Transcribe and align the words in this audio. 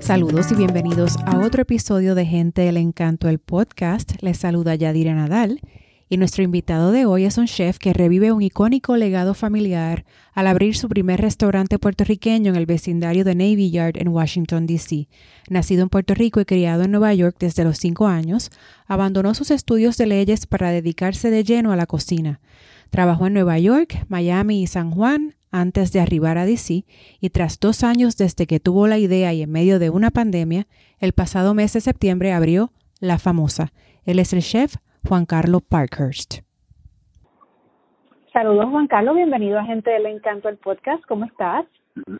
Saludos 0.00 0.52
y 0.52 0.54
bienvenidos 0.54 1.16
a 1.26 1.40
otro 1.40 1.62
episodio 1.62 2.14
de 2.14 2.24
Gente 2.24 2.62
del 2.62 2.76
Encanto, 2.76 3.28
el 3.28 3.38
podcast. 3.38 4.12
Les 4.22 4.38
saluda 4.38 4.74
Yadira 4.74 5.14
Nadal 5.14 5.60
y 6.08 6.18
nuestro 6.18 6.44
invitado 6.44 6.92
de 6.92 7.04
hoy 7.04 7.24
es 7.24 7.36
un 7.36 7.46
chef 7.46 7.78
que 7.78 7.92
revive 7.92 8.30
un 8.30 8.42
icónico 8.42 8.96
legado 8.96 9.34
familiar 9.34 10.04
al 10.34 10.46
abrir 10.46 10.76
su 10.76 10.88
primer 10.88 11.20
restaurante 11.20 11.78
puertorriqueño 11.78 12.50
en 12.50 12.56
el 12.56 12.66
vecindario 12.66 13.24
de 13.24 13.34
Navy 13.34 13.70
Yard 13.70 13.96
en 13.96 14.08
Washington, 14.08 14.66
D.C. 14.66 15.08
Nacido 15.48 15.82
en 15.82 15.88
Puerto 15.88 16.14
Rico 16.14 16.40
y 16.40 16.44
criado 16.44 16.84
en 16.84 16.92
Nueva 16.92 17.12
York 17.14 17.36
desde 17.40 17.64
los 17.64 17.78
cinco 17.78 18.06
años, 18.06 18.50
abandonó 18.86 19.34
sus 19.34 19.50
estudios 19.50 19.96
de 19.96 20.06
leyes 20.06 20.46
para 20.46 20.70
dedicarse 20.70 21.30
de 21.30 21.42
lleno 21.42 21.72
a 21.72 21.76
la 21.76 21.86
cocina. 21.86 22.40
Trabajó 22.90 23.26
en 23.26 23.34
Nueva 23.34 23.58
York, 23.58 24.04
Miami 24.08 24.62
y 24.62 24.66
San 24.68 24.92
Juan 24.92 25.34
antes 25.50 25.90
de 25.92 26.00
arribar 26.00 26.38
a 26.38 26.46
DC 26.46 26.84
y 27.20 27.30
tras 27.30 27.58
dos 27.58 27.82
años 27.82 28.16
desde 28.16 28.46
que 28.46 28.60
tuvo 28.60 28.86
la 28.86 28.98
idea 28.98 29.32
y 29.32 29.42
en 29.42 29.50
medio 29.50 29.78
de 29.80 29.90
una 29.90 30.12
pandemia, 30.12 30.68
el 31.00 31.12
pasado 31.12 31.54
mes 31.54 31.72
de 31.72 31.80
septiembre 31.80 32.32
abrió 32.32 32.72
La 33.00 33.18
Famosa. 33.18 33.72
Él 34.04 34.20
es 34.20 34.32
el 34.32 34.42
chef 34.42 34.76
Juan 35.08 35.24
Carlos 35.24 35.62
Parkhurst. 35.62 36.40
Saludos 38.32 38.66
Juan 38.70 38.88
Carlos, 38.88 39.14
bienvenido 39.14 39.58
a 39.58 39.64
Gente 39.64 39.90
del 39.90 40.06
Encanto 40.06 40.48
el 40.48 40.56
podcast, 40.56 41.04
¿cómo 41.06 41.24
estás? 41.24 41.64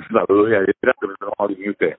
Saludos 0.09 0.51
y 1.59 1.71
usted. 1.71 1.97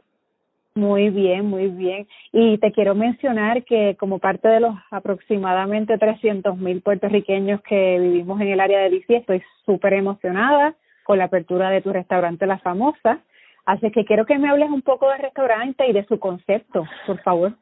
Muy 0.76 1.10
bien, 1.10 1.46
muy 1.46 1.68
bien. 1.68 2.08
Y 2.32 2.58
te 2.60 2.72
quiero 2.72 2.96
mencionar 2.96 3.66
que 3.66 3.98
como 4.00 4.20
parte 4.20 4.48
de 4.48 4.62
los 4.62 4.76
aproximadamente 4.90 5.98
300 5.98 6.58
mil 6.58 6.82
puertorriqueños 6.82 7.62
que 7.64 8.00
vivimos 8.00 8.40
en 8.40 8.48
el 8.48 8.60
área 8.60 8.80
de 8.80 8.92
DC, 8.92 9.18
estoy 9.18 9.44
súper 9.66 9.94
emocionada 9.94 10.76
con 11.04 11.18
la 11.18 11.26
apertura 11.26 11.70
de 11.70 11.82
tu 11.82 11.92
restaurante 11.92 12.48
La 12.48 12.60
Famosa. 12.60 13.20
Así 13.66 13.92
que 13.92 14.06
quiero 14.06 14.26
que 14.26 14.38
me 14.38 14.50
hables 14.50 14.70
un 14.70 14.82
poco 14.82 15.10
del 15.10 15.20
restaurante 15.20 15.86
y 15.88 15.94
de 15.94 16.06
su 16.06 16.18
concepto, 16.20 16.86
por 17.06 17.20
favor. 17.24 17.54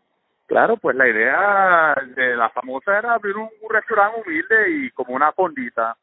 Claro, 0.48 0.78
pues 0.78 0.96
la 0.96 1.08
idea 1.08 1.96
de 2.16 2.36
La 2.36 2.50
Famosa 2.50 3.00
era 3.00 3.14
abrir 3.16 3.36
un, 3.36 3.50
restaurante 3.70 4.22
humilde 4.22 4.70
y 4.70 4.92
como 4.92 5.16
una 5.16 5.32
fondita, 5.32 5.96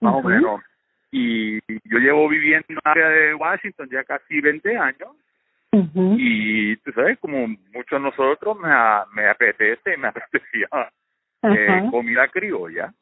más 0.00 0.14
o 0.14 0.22
menos. 0.22 0.60
Y 1.10 1.58
yo 1.84 1.98
llevo 1.98 2.28
viviendo 2.28 2.66
en 2.68 2.76
el 2.76 2.80
área 2.84 3.08
de 3.08 3.34
Washington 3.34 3.88
ya 3.90 4.04
casi 4.04 4.40
20 4.40 4.76
años. 4.76 5.10
Y 5.72 6.76
tú 6.76 6.92
sabes, 6.92 7.18
como 7.18 7.46
muchos 7.48 7.90
de 7.90 8.00
nosotros, 8.00 8.56
me, 8.58 8.70
me 9.14 9.28
apetece, 9.28 9.96
me 9.96 10.08
apetecía 10.08 10.68
eh, 11.42 11.88
comida 11.90 12.28
criolla. 12.28 12.92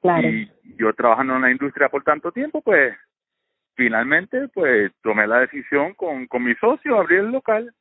Claro. 0.00 0.28
Y 0.28 0.50
yo 0.76 0.92
trabajando 0.94 1.36
en 1.36 1.42
la 1.42 1.50
industria 1.50 1.88
por 1.88 2.02
tanto 2.04 2.32
tiempo, 2.32 2.62
pues 2.62 2.96
finalmente 3.74 4.48
pues 4.48 4.92
tomé 5.02 5.26
la 5.26 5.40
decisión 5.40 5.94
con, 5.94 6.26
con 6.26 6.42
mi 6.42 6.54
socio 6.54 6.98
abrir 6.98 7.20
el 7.20 7.32
local 7.32 7.74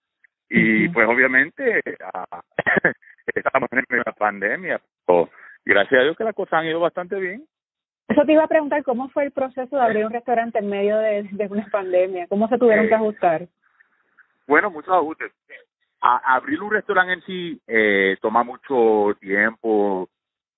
y 0.49 0.89
pues 0.89 1.07
obviamente 1.07 1.81
estamos 3.35 3.69
en 3.71 3.85
la 4.05 4.11
pandemia 4.13 4.81
pero 5.05 5.29
gracias 5.65 5.99
a 5.99 6.03
Dios 6.03 6.17
que 6.17 6.23
las 6.23 6.35
cosas 6.35 6.53
han 6.53 6.65
ido 6.65 6.79
bastante 6.79 7.19
bien. 7.19 7.45
Eso 8.07 8.23
te 8.25 8.33
iba 8.33 8.43
a 8.43 8.47
preguntar 8.47 8.83
cómo 8.83 9.09
fue 9.09 9.25
el 9.25 9.31
proceso 9.31 9.75
de 9.75 9.81
abrir 9.83 10.05
un 10.05 10.13
restaurante 10.13 10.57
en 10.57 10.69
medio 10.69 10.97
de, 10.97 11.29
de 11.31 11.47
una 11.47 11.67
pandemia 11.71 12.27
cómo 12.27 12.47
se 12.47 12.57
tuvieron 12.57 12.87
que 12.87 12.93
eh, 12.93 12.95
ajustar 12.95 13.47
bueno 14.47 14.71
muchos 14.71 14.93
ajustes. 14.93 15.31
A, 16.01 16.35
abrir 16.35 16.61
un 16.61 16.71
restaurante 16.71 17.13
en 17.13 17.21
sí 17.23 17.61
eh, 17.67 18.17
toma 18.21 18.43
mucho 18.43 19.15
tiempo 19.19 20.09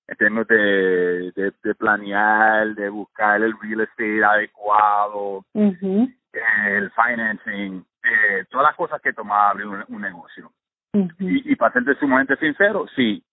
en 0.07 0.17
términos 0.17 0.47
de, 0.47 1.31
de, 1.63 1.75
planear, 1.75 2.75
de 2.75 2.89
buscar 2.89 3.41
el 3.41 3.53
real 3.61 3.81
estate 3.81 4.23
adecuado, 4.23 5.45
el 5.53 6.91
financing, 6.91 7.83
eh, 8.03 8.45
todas 8.49 8.67
las 8.67 8.75
cosas 8.75 9.01
que 9.01 9.13
tomaba 9.13 9.49
abrir 9.49 9.67
un, 9.67 10.01
negocio. 10.01 10.51
y, 10.93 11.51
y, 11.51 11.55
para 11.55 11.73
ser 11.73 11.97
sumamente 11.99 12.35
sincero, 12.37 12.85
sí, 12.95 13.23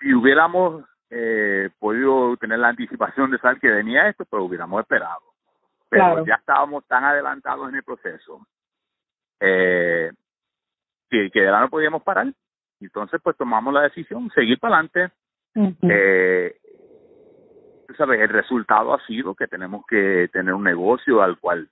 si 0.00 0.14
hubiéramos 0.14 0.84
eh, 1.10 1.70
podido 1.78 2.36
tener 2.36 2.58
la 2.58 2.68
anticipación 2.68 3.30
de 3.30 3.38
saber 3.38 3.58
que 3.58 3.70
venía 3.70 4.08
esto, 4.08 4.24
pues 4.24 4.42
hubiéramos 4.42 4.80
esperado. 4.80 5.22
Pero 5.88 6.24
ya 6.26 6.34
estábamos 6.34 6.86
tan 6.86 7.04
adelantados 7.04 7.68
en 7.70 7.76
el 7.76 7.82
proceso 7.82 8.46
eh, 9.40 10.12
que, 11.08 11.30
que 11.30 11.44
ya 11.44 11.60
no 11.60 11.70
podíamos 11.70 12.02
parar. 12.02 12.26
Entonces, 12.80 13.20
pues 13.22 13.36
tomamos 13.36 13.72
la 13.72 13.82
decisión, 13.82 14.30
seguir 14.34 14.58
para 14.58 14.76
adelante, 14.76 15.12
eh, 15.82 16.56
sabes, 17.96 18.20
el 18.20 18.28
resultado 18.28 18.94
ha 18.94 19.04
sido 19.06 19.34
que 19.34 19.46
tenemos 19.46 19.84
que 19.86 20.28
tener 20.32 20.54
un 20.54 20.62
negocio 20.62 21.22
al 21.22 21.38
cual 21.38 21.68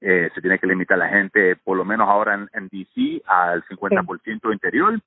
eh, 0.00 0.30
se 0.34 0.40
tiene 0.40 0.58
que 0.58 0.66
limitar 0.66 0.98
la 0.98 1.08
gente, 1.08 1.56
por 1.56 1.76
lo 1.76 1.84
menos 1.84 2.08
ahora 2.08 2.34
en, 2.34 2.48
en 2.52 2.68
DC, 2.68 3.22
al 3.26 3.62
50% 3.64 4.52
interior. 4.52 4.98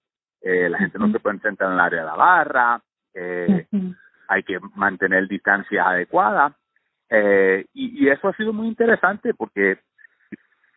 Eh, 0.41 0.69
la 0.69 0.77
gente 0.77 0.99
no 0.99 1.11
se 1.11 1.19
puede 1.19 1.39
sentar 1.39 1.67
en 1.67 1.73
el 1.73 1.79
área 1.79 2.01
de 2.01 2.05
la 2.05 2.15
barra. 2.15 2.81
Eh, 3.13 3.65
Hay 4.27 4.43
que 4.43 4.59
mantener 4.75 5.27
distancia 5.27 5.87
adecuada. 5.87 6.55
Eh, 7.09 7.65
y, 7.73 8.03
y 8.05 8.09
eso 8.09 8.27
ha 8.27 8.33
sido 8.35 8.53
muy 8.53 8.67
interesante 8.67 9.33
porque 9.33 9.77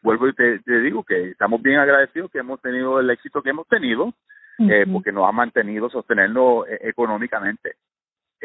vuelvo 0.02 0.28
y 0.28 0.34
te, 0.34 0.58
te, 0.60 0.80
digo 0.80 1.02
que 1.02 1.30
estamos 1.30 1.62
bien 1.62 1.78
agradecidos 1.78 2.30
que 2.30 2.38
hemos 2.38 2.60
tenido 2.60 3.00
el 3.00 3.08
éxito 3.10 3.42
que 3.42 3.50
hemos 3.50 3.66
tenido 3.68 4.12
eh, 4.58 4.86
porque 4.90 5.12
nos 5.12 5.28
ha 5.28 5.32
mantenido 5.32 5.88
sostenerlo 5.90 6.66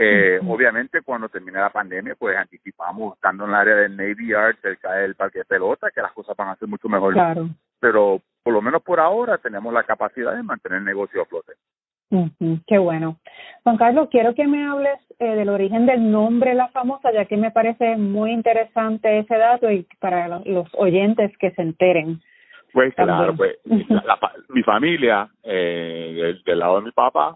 eh, 0.03 0.39
Obviamente, 0.47 1.01
cuando 1.01 1.29
termine 1.29 1.59
la 1.59 1.69
pandemia, 1.69 2.15
pues 2.17 2.35
anticipamos, 2.35 3.15
estando 3.15 3.43
en 3.43 3.51
el 3.51 3.55
área 3.55 3.75
del 3.75 3.95
Navy 3.95 4.29
Yard, 4.29 4.55
cerca 4.61 4.93
del 4.93 5.15
parque 5.15 5.39
de 5.39 5.45
pelota, 5.45 5.91
que 5.91 6.01
las 6.01 6.11
cosas 6.13 6.35
van 6.35 6.49
a 6.49 6.55
ser 6.55 6.67
mucho 6.67 6.89
mejor. 6.89 7.13
Claro. 7.13 7.49
Pero 7.79 8.21
por 8.43 8.53
lo 8.53 8.61
menos 8.61 8.81
por 8.81 8.99
ahora 8.99 9.37
tenemos 9.37 9.71
la 9.73 9.83
capacidad 9.83 10.35
de 10.35 10.43
mantener 10.43 10.79
el 10.79 10.85
negocio 10.85 11.21
a 11.21 11.25
flote. 11.25 11.53
qué 12.67 12.77
bueno. 12.77 13.17
Juan 13.63 13.77
Carlos, 13.77 14.09
quiero 14.09 14.33
que 14.33 14.47
me 14.47 14.65
hables 14.65 14.99
eh, 15.19 15.35
del 15.35 15.49
origen 15.49 15.85
del 15.85 16.11
nombre 16.11 16.55
La 16.55 16.69
Famosa, 16.69 17.11
ya 17.13 17.25
que 17.25 17.37
me 17.37 17.51
parece 17.51 17.97
muy 17.97 18.31
interesante 18.31 19.19
ese 19.19 19.37
dato 19.37 19.69
y 19.69 19.87
para 19.99 20.39
los 20.39 20.67
oyentes 20.73 21.31
que 21.37 21.51
se 21.51 21.61
enteren. 21.61 22.21
Pues 22.73 22.95
claro, 22.95 23.35
pues 23.35 23.57
mi 24.49 24.63
familia, 24.63 25.29
eh, 25.43 26.35
del, 26.45 26.59
lado 26.59 26.77
de 26.77 26.85
mi 26.85 26.91
papá, 26.91 27.35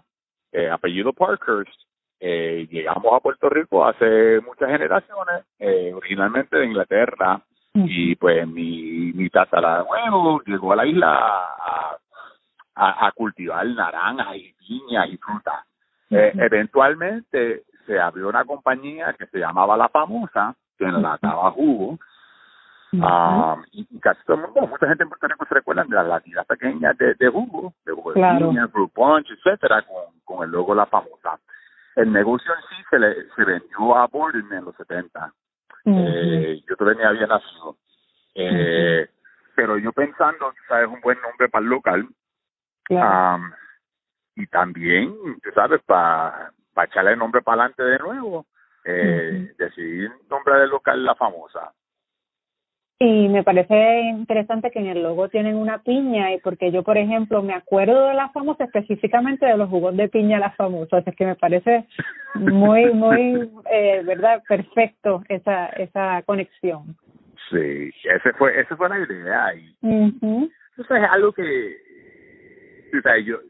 eh, 0.50 0.68
apellido 0.70 1.12
Parkhurst, 1.12 1.85
eh, 2.20 2.66
llegamos 2.70 3.12
a 3.12 3.20
Puerto 3.20 3.48
Rico 3.48 3.86
hace 3.86 4.40
muchas 4.40 4.70
generaciones, 4.70 5.44
eh, 5.58 5.92
originalmente 5.94 6.56
de 6.56 6.66
Inglaterra, 6.66 7.40
y 7.74 8.14
pues 8.16 8.48
mi, 8.48 9.12
mi 9.12 9.28
tatarabuelo 9.28 10.40
llegó 10.46 10.72
a 10.72 10.76
la 10.76 10.86
isla 10.86 11.14
a, 12.74 13.06
a, 13.06 13.12
cultivar 13.12 13.66
naranjas 13.66 14.34
y 14.36 14.54
piñas 14.54 15.08
y 15.10 15.18
frutas. 15.18 15.66
Eh, 16.08 16.32
eventualmente 16.38 17.64
se 17.84 18.00
abrió 18.00 18.28
una 18.28 18.46
compañía 18.46 19.12
que 19.12 19.26
se 19.26 19.38
llamaba 19.38 19.76
La 19.76 19.90
Famosa, 19.90 20.54
que 20.78 20.86
enlataba 20.86 21.50
jugo, 21.50 21.98
Uh, 22.92 23.60
y, 23.72 23.84
casi 24.00 24.20
todo 24.24 24.36
el 24.36 24.42
mundo, 24.44 24.68
mucha 24.68 24.86
gente 24.86 25.02
en 25.02 25.08
Puerto 25.08 25.26
Rico 25.26 25.44
se 25.46 25.54
recuerdan 25.54 25.88
de 25.88 25.96
las 25.96 26.06
latinas 26.06 26.46
pequeñas 26.46 26.96
de, 26.96 27.14
de 27.14 27.28
jugo, 27.28 27.74
de 27.84 27.92
jugo 27.92 28.12
de 28.12 28.22
piña, 28.38 28.68
fruit 28.68 28.92
punch, 28.92 29.28
etcétera, 29.30 29.82
con, 29.82 30.20
con 30.24 30.44
el 30.44 30.50
logo 30.50 30.74
La 30.74 30.86
Famosa. 30.86 31.38
El 31.96 32.12
negocio 32.12 32.52
en 32.54 32.60
sí 32.68 32.84
se, 32.90 32.98
le, 32.98 33.28
se 33.34 33.44
vendió 33.44 33.96
a 33.96 34.06
Borden 34.06 34.52
en 34.52 34.64
los 34.64 34.76
70. 34.76 35.32
eh, 35.86 36.62
yo 36.68 36.76
todavía 36.76 37.08
había 37.08 37.26
nacido. 37.26 37.76
Eh, 38.34 39.08
Pero 39.54 39.78
yo 39.78 39.92
pensando, 39.92 40.52
sabes, 40.68 40.88
un 40.88 41.00
buen 41.00 41.20
nombre 41.22 41.48
para 41.48 41.62
el 41.64 41.70
local. 41.70 42.06
Um, 42.90 43.50
y 44.36 44.46
también, 44.48 45.12
tú 45.42 45.50
sabes, 45.54 45.80
para 45.84 46.52
pa 46.74 46.84
echarle 46.84 47.12
el 47.12 47.18
nombre 47.18 47.40
para 47.40 47.62
adelante 47.62 47.82
de 47.82 47.98
nuevo, 47.98 48.46
eh, 48.84 49.54
decidir 49.58 50.12
nombre 50.28 50.58
del 50.60 50.70
local 50.70 51.02
La 51.02 51.14
Famosa. 51.14 51.72
Y 52.98 53.28
me 53.28 53.44
parece 53.44 54.00
interesante 54.08 54.70
que 54.70 54.78
en 54.78 54.86
el 54.86 55.02
logo 55.02 55.28
tienen 55.28 55.56
una 55.56 55.82
piña 55.82 56.32
y 56.32 56.40
porque 56.40 56.72
yo, 56.72 56.82
por 56.82 56.96
ejemplo, 56.96 57.42
me 57.42 57.52
acuerdo 57.52 58.06
de 58.06 58.14
la 58.14 58.30
famosa 58.30 58.64
específicamente 58.64 59.44
de 59.44 59.58
los 59.58 59.68
jugos 59.68 59.94
de 59.94 60.08
piña 60.08 60.38
la 60.38 60.52
famosa, 60.52 61.02
es 61.04 61.14
que 61.14 61.26
me 61.26 61.34
parece 61.34 61.86
muy, 62.34 62.86
muy, 62.94 63.50
eh, 63.70 64.02
verdad, 64.02 64.42
perfecto 64.48 65.22
esa 65.28 65.66
esa 65.66 66.22
conexión. 66.22 66.96
Sí, 67.50 67.90
ese 68.04 68.32
fue 68.38 68.58
esa 68.58 68.74
fue 68.76 68.88
la 68.88 68.98
idea 68.98 69.54
y 69.54 69.76
eso 70.78 70.94
es 70.94 71.04
algo 71.10 71.32
que, 71.32 71.76
o 72.98 73.02
sea, 73.02 73.18
yo 73.18 73.40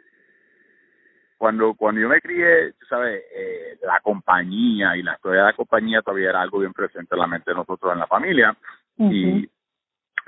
cuando 1.39 1.75
cuando 1.75 2.01
yo 2.01 2.09
me 2.09 2.21
crié, 2.21 2.73
tú 2.73 2.87
sabes, 2.87 3.23
eh, 3.33 3.79
la 3.83 4.01
compañía 4.01 4.97
y 4.97 5.05
la 5.05 5.15
historia 5.15 5.43
de 5.43 5.47
la 5.47 5.53
compañía 5.53 6.03
todavía 6.03 6.31
era 6.31 6.43
algo 6.43 6.59
bien 6.59 6.73
presente 6.73 7.15
en 7.15 7.21
la 7.21 7.29
mente 7.29 7.53
de 7.53 7.57
nosotros 7.57 7.93
en 7.93 8.01
la 8.01 8.09
familia 8.09 8.57
y 8.99 9.49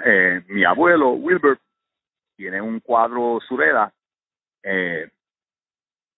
eh, 0.05 0.43
mi 0.49 0.65
abuelo 0.65 1.11
Wilbur 1.11 1.59
tiene 2.37 2.61
un 2.61 2.81
cuadro 2.81 3.41
Sureda, 3.47 3.93
eh, 4.63 5.11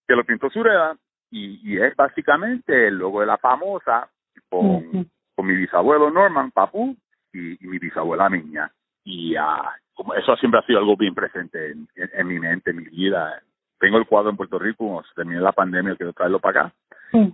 que 0.07 0.15
lo 0.15 0.23
pintó 0.23 0.49
Sureda, 0.49 0.95
y, 1.31 1.59
y 1.63 1.81
es 1.81 1.95
básicamente 1.95 2.87
el 2.87 2.97
logo 2.97 3.21
de 3.21 3.27
la 3.27 3.37
famosa 3.37 4.09
con, 4.49 5.09
con 5.35 5.47
mi 5.47 5.55
bisabuelo 5.55 6.11
Norman, 6.11 6.51
Papu, 6.51 6.95
y, 7.33 7.57
mi 7.61 7.79
bisabuela 7.79 8.29
Niña. 8.29 8.71
Y 9.03 9.35
uh, 9.35 9.63
como 9.93 10.13
eso 10.13 10.35
siempre 10.37 10.59
ha 10.59 10.65
sido 10.65 10.79
algo 10.79 10.95
bien 10.97 11.15
presente 11.15 11.71
en, 11.71 11.87
en, 11.95 12.27
mi 12.27 12.39
mente, 12.39 12.71
en 12.71 12.77
mi 12.77 12.85
vida. 12.85 13.41
Tengo 13.79 13.97
el 13.97 14.05
cuadro 14.05 14.29
en 14.29 14.37
Puerto 14.37 14.59
Rico, 14.59 15.03
se 15.07 15.15
terminó 15.15 15.41
la 15.41 15.53
pandemia, 15.53 15.95
quiero 15.95 16.13
traerlo 16.13 16.39
para 16.39 16.61
acá. 16.61 16.73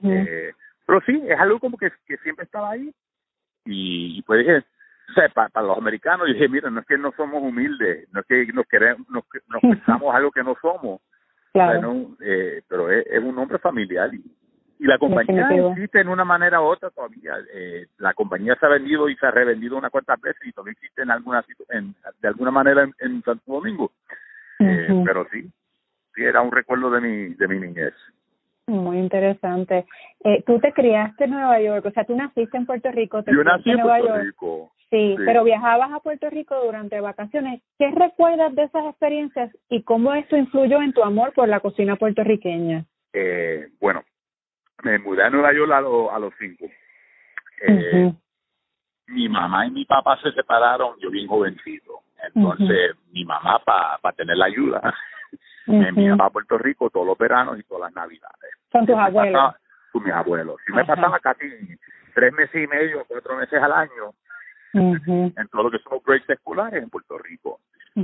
eh, 0.03 0.53
pero 0.85 1.01
sí, 1.05 1.21
es 1.27 1.39
algo 1.39 1.59
como 1.59 1.77
que, 1.77 1.91
que 2.05 2.17
siempre 2.17 2.45
estaba 2.45 2.71
ahí. 2.71 2.93
Y, 3.65 4.21
pues 4.21 4.39
dije, 4.39 4.63
o 5.09 5.13
sea, 5.13 5.29
para, 5.29 5.65
los 5.65 5.77
americanos, 5.77 6.27
dije, 6.27 6.49
mira, 6.49 6.69
no 6.69 6.81
es 6.81 6.85
que 6.85 6.97
no 6.97 7.11
somos 7.15 7.41
humildes, 7.41 8.07
no 8.11 8.21
es 8.21 8.25
que 8.25 8.45
nos 8.53 8.67
queremos, 8.67 9.07
nos, 9.09 9.23
nos 9.47 9.61
pensamos 9.61 10.13
algo 10.13 10.31
que 10.31 10.43
no 10.43 10.55
somos, 10.61 11.01
claro. 11.53 12.07
eh, 12.21 12.61
pero 12.67 12.91
es, 12.91 13.05
es, 13.07 13.23
un 13.23 13.35
nombre 13.35 13.57
familiar 13.59 14.13
y, 14.13 14.21
y 14.79 14.85
la 14.85 14.97
compañía 14.97 15.49
existe 15.49 16.01
en 16.01 16.09
una 16.09 16.23
manera 16.23 16.61
u 16.61 16.65
otra 16.65 16.91
todavía. 16.91 17.33
Eh, 17.53 17.87
la 17.97 18.13
compañía 18.13 18.55
se 18.59 18.65
ha 18.65 18.69
vendido 18.69 19.09
y 19.09 19.15
se 19.15 19.25
ha 19.25 19.31
revendido 19.31 19.77
una 19.77 19.89
cuantas 19.89 20.21
veces 20.21 20.45
y 20.45 20.51
todavía 20.51 20.73
existe 20.73 21.01
en 21.01 21.11
alguna 21.11 21.43
en, 21.69 21.95
de 22.21 22.27
alguna 22.27 22.51
manera 22.51 22.87
en, 22.99 23.23
Santo 23.23 23.51
Domingo. 23.51 23.91
eh, 24.59 25.03
pero 25.05 25.27
sí, 25.31 25.49
sí 26.13 26.23
era 26.23 26.41
un 26.41 26.51
recuerdo 26.51 26.91
de 26.91 27.01
mi 27.01 27.33
de 27.33 27.47
mi 27.47 27.59
niñez. 27.59 27.93
Muy 28.67 28.99
interesante. 28.99 29.85
Eh, 30.23 30.43
tú 30.45 30.59
te 30.59 30.73
criaste 30.73 31.23
en 31.23 31.31
Nueva 31.31 31.59
York, 31.61 31.85
o 31.85 31.91
sea, 31.91 32.03
tú 32.03 32.15
naciste 32.15 32.57
en 32.57 32.65
Puerto 32.65 32.91
Rico. 32.91 33.23
Te 33.23 33.33
Yo 33.33 33.43
nací 33.43 33.71
en 33.71 33.77
Nueva 33.77 33.97
Puerto 33.97 34.15
York. 34.15 34.25
Rico. 34.25 34.71
Sí, 34.89 35.15
pero 35.25 35.43
viajabas 35.43 35.91
a 35.91 35.99
Puerto 35.99 36.29
Rico 36.29 36.55
durante 36.63 37.01
vacaciones. 37.01 37.61
¿Qué 37.77 37.91
recuerdas 37.91 38.55
de 38.55 38.63
esas 38.63 38.85
experiencias 38.85 39.51
y 39.69 39.83
cómo 39.83 40.13
eso 40.13 40.37
influyó 40.37 40.81
en 40.81 40.93
tu 40.93 41.03
amor 41.03 41.33
por 41.33 41.49
la 41.49 41.59
cocina 41.59 41.97
puertorriqueña? 41.97 42.85
Eh, 43.11 43.67
bueno, 43.81 44.03
me 44.83 44.97
mudé 44.99 45.23
a 45.23 45.29
Nueva 45.29 45.53
York 45.53 45.71
a, 45.71 45.77
a 46.15 46.19
los 46.19 46.33
cinco. 46.39 46.65
Eh, 47.67 48.13
Mi 49.07 49.27
mamá 49.27 49.67
y 49.67 49.71
mi 49.71 49.85
papá 49.85 50.17
se 50.21 50.31
separaron, 50.31 50.95
yo 50.99 51.09
bien 51.09 51.27
jovencito. 51.27 51.99
Entonces, 52.33 52.95
mi 53.11 53.25
mamá, 53.25 53.59
para 53.65 53.97
pa 53.97 54.13
tener 54.13 54.37
la 54.37 54.45
ayuda, 54.45 54.81
me 55.67 55.89
enviaba 55.89 56.27
a 56.27 56.29
Puerto 56.29 56.57
Rico 56.57 56.89
todos 56.89 57.05
los 57.05 57.17
veranos 57.17 57.59
y 57.59 57.63
todas 57.63 57.91
las 57.91 57.95
navidades. 57.95 58.51
¿Con 58.71 58.85
tus 58.85 58.95
abuelos? 58.95 59.55
con 59.91 60.03
mis 60.03 60.13
abuelos. 60.13 60.57
Si 60.65 60.73
me 60.73 60.85
pasaba 60.85 61.19
casi 61.19 61.45
tres 62.13 62.33
meses 62.33 62.63
y 62.63 62.67
medio, 62.67 63.05
cuatro 63.07 63.35
meses 63.37 63.61
al 63.61 63.71
año, 63.71 64.13
en 64.73 65.47
todo 65.51 65.63
lo 65.63 65.71
que 65.71 65.79
son 65.79 65.93
los 65.93 66.03
breaks 66.03 66.29
escolares 66.29 66.83
en 66.83 66.89
Puerto 66.89 67.17
Rico. 67.17 67.59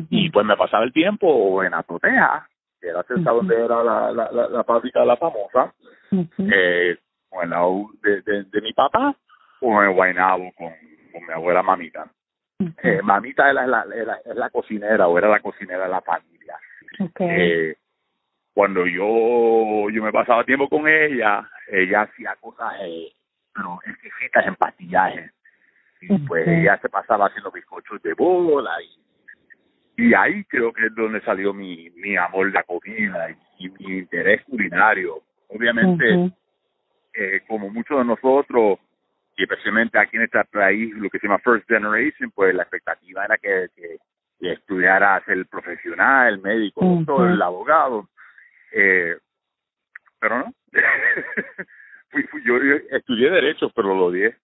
Y 0.09 0.29
pues 0.31 0.45
me 0.45 0.57
pasaba 0.57 0.83
el 0.83 0.93
tiempo 0.93 1.63
en 1.63 1.73
Atoteja, 1.73 2.47
que 2.81 2.87
era 2.87 3.03
cerca 3.03 3.31
donde 3.31 3.55
era 3.55 3.83
la, 3.83 4.11
la, 4.11 4.31
la, 4.31 4.47
la 4.49 4.63
fábrica 4.63 5.01
de 5.01 5.05
la 5.05 5.17
famosa, 5.17 5.73
eh, 6.11 6.97
o 7.29 7.43
en 7.43 7.49
la 7.49 7.61
de, 8.01 8.21
de, 8.21 8.43
de, 8.45 8.61
mi 8.61 8.73
papá, 8.73 9.15
o 9.61 9.83
en 9.83 9.93
Guaynabo 9.93 10.51
con, 10.57 10.71
con 11.11 11.25
mi 11.25 11.31
abuela 11.31 11.61
mamita. 11.61 12.07
Eh, 12.81 13.01
mamita 13.03 13.49
es 13.49 13.55
la, 13.55 13.67
la, 13.67 13.85
la, 13.85 14.15
es 14.25 14.35
la 14.35 14.49
cocinera 14.49 15.07
o 15.07 15.17
era 15.17 15.29
la 15.29 15.39
cocinera 15.41 15.83
de 15.83 15.89
la 15.89 16.01
familia. 16.01 16.57
Eh, 17.19 17.75
cuando 18.53 18.85
yo 18.85 19.89
yo 19.89 20.03
me 20.03 20.11
pasaba 20.11 20.43
tiempo 20.43 20.69
con 20.69 20.87
ella, 20.87 21.47
ella 21.67 22.01
hacía 22.03 22.35
cosas, 22.39 22.73
eh, 22.81 23.11
pero 23.53 23.79
exquisitas 23.85 24.45
en 24.47 24.55
pastillaje. 24.55 25.31
Y 26.09 26.17
pues 26.27 26.47
ella 26.47 26.79
se 26.81 26.89
pasaba 26.89 27.27
haciendo 27.27 27.51
bizcochos 27.51 28.01
de 28.01 28.13
bola 28.13 28.71
y 28.81 29.03
y 29.95 30.13
ahí 30.13 30.43
creo 30.45 30.73
que 30.73 30.87
es 30.87 30.95
donde 30.95 31.21
salió 31.21 31.53
mi, 31.53 31.89
mi 31.91 32.17
amor 32.17 32.47
de 32.47 32.53
la 32.53 32.63
comida 32.63 33.29
y, 33.59 33.69
mi 33.69 33.99
interés 33.99 34.43
culinario. 34.45 35.21
Obviamente, 35.47 36.31
eh, 37.13 37.41
como 37.47 37.69
muchos 37.69 37.99
de 37.99 38.05
nosotros, 38.05 38.79
y 39.37 39.43
especialmente 39.43 39.99
aquí 39.99 40.17
en 40.17 40.23
este 40.23 40.43
país, 40.45 40.93
lo 40.95 41.09
que 41.09 41.19
se 41.19 41.27
llama 41.27 41.39
First 41.39 41.67
Generation, 41.67 42.31
pues 42.31 42.55
la 42.55 42.63
expectativa 42.63 43.23
era 43.23 43.37
que, 43.37 43.67
que, 43.75 43.97
estudiara 44.41 45.15
a 45.15 45.23
ser 45.23 45.45
profesional, 45.45 46.33
el 46.33 46.41
médico, 46.41 46.83
doctor, 46.83 47.31
el 47.31 47.41
abogado. 47.41 48.09
Eh, 48.73 49.15
pero 50.19 50.39
no. 50.39 50.53
fui, 52.09 52.23
fui, 52.23 52.43
yo 52.43 52.57
estudié 52.91 53.29
Derecho, 53.29 53.71
pero 53.73 53.95
lo 53.95 54.07
odié. 54.07 54.35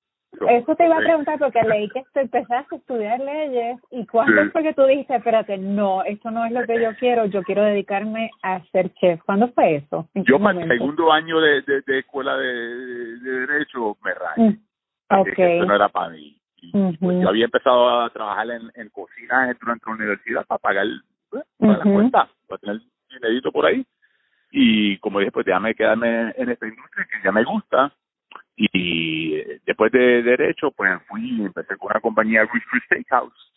Eso 0.47 0.75
te 0.75 0.86
iba 0.86 0.97
a 0.97 1.00
preguntar 1.00 1.39
porque 1.39 1.62
leí 1.63 1.89
que 1.89 2.03
empezaste 2.15 2.75
a 2.75 2.77
estudiar 2.77 3.19
leyes 3.19 3.80
y 3.91 4.06
cuándo 4.06 4.50
fue 4.51 4.63
que 4.63 4.74
tú 4.74 4.83
dijiste, 4.86 5.15
espérate, 5.15 5.57
no, 5.57 6.03
esto 6.03 6.31
no 6.31 6.45
es 6.45 6.51
lo 6.51 6.65
que 6.65 6.81
yo 6.81 6.95
quiero, 6.97 7.25
yo 7.25 7.44
quiero 7.44 7.63
dedicarme 7.63 8.30
a 8.44 8.62
ser 8.71 8.94
chef. 8.95 9.21
¿Cuándo 9.24 9.50
fue 9.50 9.77
eso? 9.77 10.07
Yo 10.13 10.39
para 10.39 10.62
el 10.62 10.68
segundo 10.68 11.12
año 11.12 11.39
de, 11.39 11.62
de, 11.63 11.81
de 11.81 12.00
escuela 12.00 12.38
de, 12.38 12.47
de, 12.47 13.47
derecho 13.47 13.97
me 14.03 14.13
rayé. 14.13 14.50
Mm, 14.50 15.19
okay. 15.19 15.57
Eso 15.57 15.65
no 15.65 15.75
era 15.75 15.89
para 15.89 16.09
mí. 16.09 16.38
Y, 16.62 16.97
pues 16.97 17.21
yo 17.21 17.30
había 17.30 17.45
empezado 17.45 18.01
a 18.01 18.09
trabajar 18.09 18.50
en, 18.51 18.71
en 18.75 18.89
cocina 18.89 19.53
durante 19.59 19.86
la 19.86 19.95
universidad 19.95 20.45
para 20.45 20.59
pagar 20.59 20.88
pues, 21.30 21.44
para 21.57 21.77
la 21.77 21.83
cuenta, 21.83 22.30
para 22.47 22.59
tener 22.59 22.81
dinerito 23.09 23.51
por 23.51 23.65
ahí. 23.65 23.86
Y 24.51 24.97
como 24.97 25.19
dije, 25.19 25.31
pues 25.31 25.45
déjame 25.45 25.75
quedarme 25.75 26.33
en 26.36 26.50
esta 26.50 26.68
industria 26.68 27.07
que 27.09 27.24
ya 27.24 27.31
me 27.31 27.44
gusta 27.44 27.94
y 28.60 29.36
después 29.66 29.90
de 29.94 30.22
derecho 30.22 30.72
pues 30.72 30.92
fui 31.08 31.42
y 31.42 31.46
empecé 31.46 31.78
con 31.78 31.92
una 31.92 32.02
compañía 32.02 32.48
Steakhouse 32.86 33.52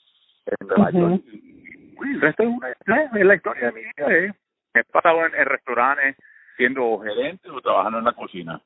en 0.46 0.68
Nueva 0.68 0.90
York. 0.92 1.22
Y 1.26 2.10
el 2.14 2.20
resto 2.20 2.44
es, 2.44 2.48
una, 2.48 2.68
es 2.70 3.24
la 3.26 3.34
historia 3.34 3.66
de 3.66 3.72
mi 3.72 3.80
vida 3.80 4.16
eh. 4.16 4.32
he 4.74 4.84
pasado 4.84 5.26
en, 5.26 5.32
restaurantes 5.32 6.16
siendo 6.56 7.00
gerente 7.00 7.50
o 7.50 7.60
trabajando 7.60 7.98
en 7.98 8.04
la 8.04 8.12
cocina. 8.12 8.60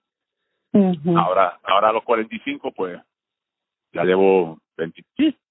Ahora 1.16 1.58
ahora 1.62 1.88
a 1.88 1.92
los 1.92 2.04
45 2.04 2.72
pues 2.72 3.00
ya 3.92 4.04
llevo 4.04 4.58
20, 4.76 5.02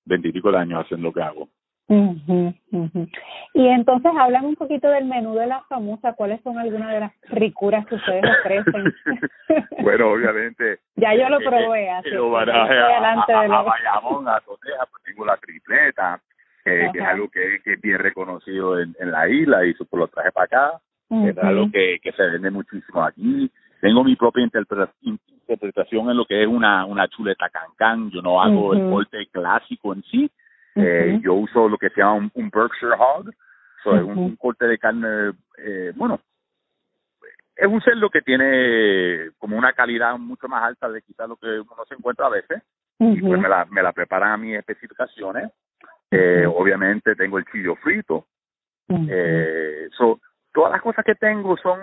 20 0.06 0.28
y 0.28 0.32
pico 0.32 0.52
de 0.52 0.58
años 0.60 0.84
haciendo 0.84 1.08
lo 1.08 1.14
que 1.14 1.22
hago 1.22 1.50
y 1.88 3.68
entonces 3.68 4.12
hablan 4.18 4.46
un 4.46 4.56
poquito 4.56 4.90
del 4.90 5.06
menú 5.06 5.36
de 5.36 5.46
la 5.46 5.62
famosa, 5.70 6.14
¿cuáles 6.14 6.42
son 6.42 6.58
algunas 6.58 6.92
de 6.92 7.00
las 7.02 7.12
ricuras 7.30 7.86
que 7.86 7.96
ustedes 7.96 8.24
ofrecen? 8.40 8.94
bueno, 9.84 10.12
obviamente. 10.12 10.80
ya 10.96 11.14
yo 11.14 11.30
lo 11.30 11.40
probé, 11.40 11.90
así 11.92 12.10
que 12.10 12.16
delante 12.16 13.34
a, 13.34 13.42
de 13.42 13.54
a, 13.54 13.62
Bayamón, 13.62 14.28
a 14.28 14.40
Toteja, 14.40 14.86
pues 14.90 15.04
tengo 15.04 15.26
la 15.26 15.38
tripleta, 15.38 16.20
eh, 16.66 16.90
que 16.92 17.00
es 17.00 17.06
algo 17.06 17.30
que, 17.30 17.60
que, 17.64 17.74
es 17.74 17.82
bien 17.82 18.00
reconocido 18.00 18.80
en, 18.80 18.96
en 19.00 19.12
la 19.12 19.30
isla 19.30 19.64
y 19.64 19.72
eso 19.72 19.86
pues 19.86 20.00
lo 20.00 20.08
traje 20.08 20.32
para 20.32 20.46
acá. 20.46 20.82
Es 21.12 21.38
algo 21.38 21.70
que, 21.72 22.00
que 22.01 22.12
se 22.13 22.24
vende 22.24 22.50
muchísimo 22.50 23.04
aquí. 23.04 23.51
Tengo 23.80 24.04
mi 24.04 24.15
propia 24.15 24.44
interpretación 24.44 26.10
en 26.10 26.18
lo 26.18 26.25
que 26.25 26.42
es 26.42 26.48
una, 26.48 26.84
una 26.86 27.08
chuleta 27.08 27.48
cancán. 27.50 28.10
Yo 28.10 28.24
no 28.24 28.42
hago 28.42 28.74
el 28.74 28.89
corte 28.89 29.27
clásico 29.32 29.94
en 29.94 30.01
sí, 30.04 30.32
eh, 30.75 31.20
yo 31.22 31.34
uso 31.34 31.70
lo 31.70 31.77
que 31.77 31.89
se 31.89 32.01
llama 32.01 32.29
un, 32.34 32.50
Berkshire 32.50 32.96
Hog, 32.98 33.32
so 33.84 33.96
es 33.96 34.03
un, 34.03 34.36
corte 34.36 34.65
de 34.67 34.77
carne, 34.77 35.34
eh, 35.58 35.94
bueno, 35.96 36.20
es 37.55 37.67
un 37.67 37.82
cerdo 37.82 38.10
que 38.10 38.22
tiene 38.22 39.32
como 39.38 39.58
una 39.58 39.74
calidad 39.74 40.17
mucho 40.17 40.48
más 40.48 40.63
alta 40.63 40.89
de 40.89 41.01
quizás 41.01 41.29
lo 41.29 41.38
que 41.38 41.48
uno 41.48 41.86
se 41.88 41.96
encuentra 41.96 42.27
a 42.27 42.32
veces, 42.32 42.62
y 43.00 43.22
pues 43.22 43.39
me 43.39 43.50
la, 43.50 43.65
me 43.65 43.82
la 43.84 43.91
preparan 43.91 44.32
a 44.32 44.38
mis 44.38 44.58
especificaciones. 44.58 45.51
Eh, 46.12 46.46
obviamente 46.46 47.15
tengo 47.15 47.38
el 47.38 47.46
chillo 47.46 47.75
frito. 47.75 48.25
eh, 49.10 49.89
so, 49.98 50.20
todas 50.53 50.72
las 50.72 50.82
cosas 50.82 51.03
que 51.03 51.15
tengo 51.15 51.58
son 51.58 51.79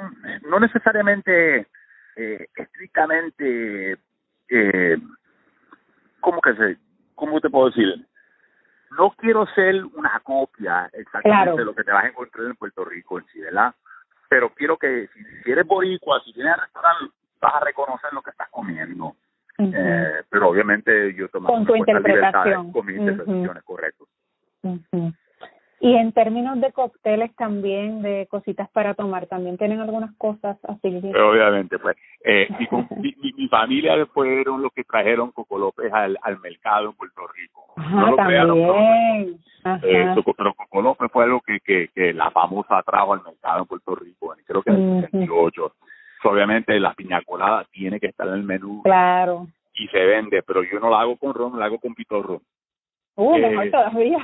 no 0.48 0.58
necesariamente 0.58 1.66
eh, 2.16 2.46
estrictamente, 2.56 3.96
eh, 4.48 4.98
¿cómo 6.20 6.40
que 6.40 6.54
se, 6.54 6.76
cómo 7.14 7.40
te 7.40 7.50
puedo 7.50 7.66
decir? 7.66 8.06
No 8.98 9.10
quiero 9.16 9.46
ser 9.54 9.84
una 9.94 10.20
copia 10.20 10.90
exactamente 10.92 11.60
de 11.60 11.64
lo 11.64 11.74
que 11.74 11.84
te 11.84 11.92
vas 11.92 12.04
a 12.04 12.08
encontrar 12.08 12.46
en 12.46 12.56
Puerto 12.56 12.84
Rico 12.84 13.18
en 13.18 13.26
sí, 13.26 13.40
¿verdad? 13.40 13.74
Pero 14.28 14.50
quiero 14.54 14.76
que 14.76 15.08
si, 15.44 15.50
eres 15.50 15.66
boricua, 15.66 16.20
si 16.24 16.32
tienes 16.32 16.56
restaurante, 16.56 17.14
vas 17.40 17.54
a 17.54 17.60
reconocer 17.60 18.12
lo 18.12 18.22
que 18.22 18.30
estás 18.30 18.48
comiendo. 18.50 19.14
eh, 19.58 20.22
pero 20.30 20.48
obviamente 20.48 21.14
yo 21.14 21.28
tomo 21.28 21.48
con 21.48 21.66
tu 21.66 21.76
interpretación. 21.76 22.72
Con 22.72 22.86
mis 22.86 22.96
interpretaciones, 22.96 23.62
correcto. 23.64 24.06
Y 25.80 25.96
en 25.96 26.12
términos 26.12 26.60
de 26.60 26.72
cócteles 26.72 27.34
también, 27.34 28.02
de 28.02 28.28
cositas 28.30 28.70
para 28.70 28.94
tomar, 28.94 29.26
también 29.26 29.58
tienen 29.58 29.80
algunas 29.80 30.16
cosas 30.16 30.56
así. 30.64 30.88
Obviamente, 31.12 31.78
pues. 31.78 31.96
Eh, 32.24 32.48
mi, 32.98 33.14
mi, 33.20 33.32
mi, 33.32 33.48
familia 33.48 34.06
fueron 34.06 34.62
los 34.62 34.72
que 34.72 34.84
trajeron 34.84 35.32
Coco 35.32 35.58
López 35.58 35.92
al, 35.92 36.16
al 36.22 36.38
mercado 36.40 36.90
en 36.90 36.96
Puerto 36.96 37.22
Rico. 37.34 37.72
Ajá, 37.76 37.96
no 37.96 38.10
lo 38.10 38.16
también. 38.16 39.38
Eh, 39.82 40.14
pero 40.36 40.54
Coco 40.54 40.82
López 40.82 41.10
fue 41.12 41.24
algo 41.24 41.40
que, 41.40 41.60
que, 41.60 41.88
que 41.94 42.12
la 42.12 42.30
famosa 42.30 42.82
trajo 42.82 43.14
al 43.14 43.22
mercado 43.22 43.60
en 43.60 43.66
Puerto 43.66 43.94
Rico, 43.94 44.34
creo 44.46 44.62
que 44.62 44.70
en 44.70 44.96
el 44.98 45.02
68. 45.02 45.72
obviamente 46.24 46.78
la 46.78 46.94
piña 46.94 47.22
colada 47.22 47.64
tiene 47.70 47.98
que 48.00 48.08
estar 48.08 48.26
en 48.28 48.34
el 48.34 48.42
menú. 48.42 48.82
Claro. 48.82 49.46
Y 49.74 49.88
se 49.88 50.04
vende, 50.04 50.42
pero 50.42 50.62
yo 50.62 50.78
no 50.80 50.90
la 50.90 51.00
hago 51.00 51.16
con 51.16 51.34
ron, 51.34 51.58
la 51.58 51.66
hago 51.66 51.78
con 51.78 51.94
pitorro. 51.94 52.42
Uh, 53.14 53.36
mejor 53.38 53.70
todavía. 53.70 54.18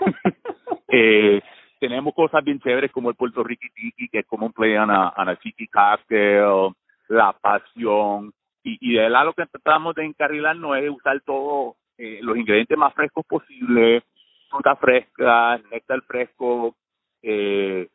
eh, 0.88 1.40
tenemos 1.80 2.14
cosas 2.14 2.42
bien 2.44 2.60
chéveres 2.60 2.90
como 2.92 3.10
el 3.10 3.16
Puerto 3.16 3.42
Rico 3.42 3.66
Tiki, 3.74 4.08
que 4.08 4.20
es 4.20 4.26
como 4.26 4.46
un 4.46 4.52
play 4.52 4.76
on 4.76 4.90
a, 4.90 5.12
on 5.16 5.28
a 5.28 5.36
tiki 5.36 5.66
cocktail, 5.68 6.74
la 7.14 7.32
pasión, 7.32 8.32
y, 8.62 8.78
y 8.80 8.94
de 8.94 9.02
verdad 9.02 9.24
lo 9.24 9.32
que 9.34 9.46
tratamos 9.46 9.94
de 9.94 10.04
encarrilarnos 10.04 10.76
es 10.78 10.90
usar 10.90 11.20
todos 11.22 11.76
eh, 11.98 12.18
los 12.22 12.36
ingredientes 12.36 12.76
más 12.76 12.92
frescos 12.94 13.24
posibles, 13.26 14.02
fruta 14.50 14.76
fresca, 14.76 15.58
néctar 15.70 16.02
fresco, 16.02 16.74
eh, 17.22 17.88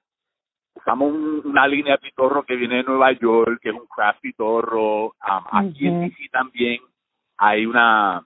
usamos 0.73 1.13
una 1.43 1.67
línea 1.67 1.93
de 1.93 2.09
pitorro 2.09 2.43
que 2.43 2.55
viene 2.55 2.77
de 2.77 2.83
Nueva 2.83 3.11
York, 3.11 3.59
que 3.61 3.69
es 3.69 3.75
un 3.75 3.87
craft 3.87 4.21
pitorro, 4.21 5.07
um, 5.07 5.43
aquí 5.51 5.87
en 5.87 6.01
DC 6.01 6.29
también 6.31 6.79
hay 7.37 7.65
una 7.65 8.25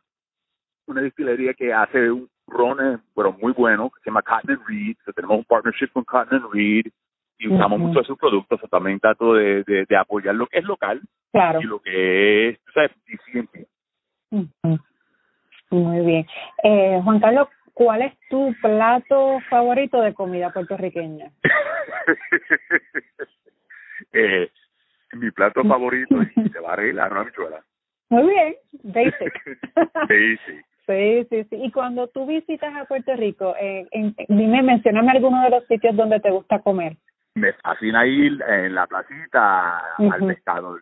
una 0.86 1.02
destilería 1.02 1.54
que 1.54 1.74
hace 1.74 2.12
un 2.12 2.30
ron 2.46 3.02
pero 3.16 3.32
muy 3.34 3.54
bueno 3.54 3.90
que 3.90 4.02
se 4.02 4.10
llama 4.10 4.22
Cotton 4.22 4.58
and 4.58 4.68
Reed 4.68 4.98
tenemos 5.16 5.38
un 5.38 5.46
partnership 5.46 5.88
con 5.94 6.04
Cotton 6.04 6.44
and 6.44 6.54
Reed 6.54 6.86
y 7.44 7.54
usamos 7.54 7.80
mucho 7.80 8.00
de 8.00 8.06
sus 8.06 8.18
productos 8.18 8.60
o 8.64 8.68
también 8.68 9.00
trato 9.00 9.34
de, 9.34 9.64
de, 9.64 9.98
apoyar 9.98 10.36
lo 10.36 10.48
que 10.48 10.60
es 10.60 10.66
local 10.66 11.02
claro. 11.32 11.62
y 11.62 11.66
lo 11.66 11.80
que 11.80 12.50
es 12.50 12.60
¿sabes? 12.74 12.92
eficiente 13.06 13.68
muy 15.70 16.06
bien 16.06 16.26
eh, 16.64 17.00
Juan 17.04 17.20
Carlos 17.20 17.48
¿cuál 17.74 18.04
es 18.04 18.14
tu 18.30 18.54
plato 18.62 19.40
favorito 19.50 20.02
de 20.02 20.14
comida 20.14 20.52
puertorriqueña? 20.52 21.32
eh, 24.14 24.50
mi 25.14 25.32
plato 25.32 25.64
favorito 25.64 26.16
y 26.36 26.50
se 26.50 26.60
va 26.60 26.72
a 26.72 26.74
arreglar 26.74 27.12
una 27.12 27.24
bichuela. 27.24 27.64
Muy 28.10 28.28
bien, 28.28 28.56
basic. 28.84 29.60
basic. 29.96 30.66
Sí, 30.86 31.26
sí, 31.30 31.44
sí. 31.50 31.56
Y 31.64 31.72
cuando 31.72 32.10
tú 32.10 32.26
visitas 32.26 32.76
a 32.76 32.84
Puerto 32.86 33.16
Rico, 33.16 33.56
eh, 33.60 33.88
en, 33.92 34.14
dime, 34.28 34.62
mencioname 34.62 35.12
alguno 35.12 35.42
de 35.44 35.52
los 35.52 35.66
sitios 35.68 35.96
donde 35.96 36.20
te 36.20 36.30
gusta 36.30 36.60
comer. 36.60 36.98
Me 37.36 37.54
fascina 37.54 38.06
ir 38.06 38.42
en 38.48 38.76
la 38.76 38.86
placita 38.88 39.80
al 39.98 40.28
pescado. 40.28 40.80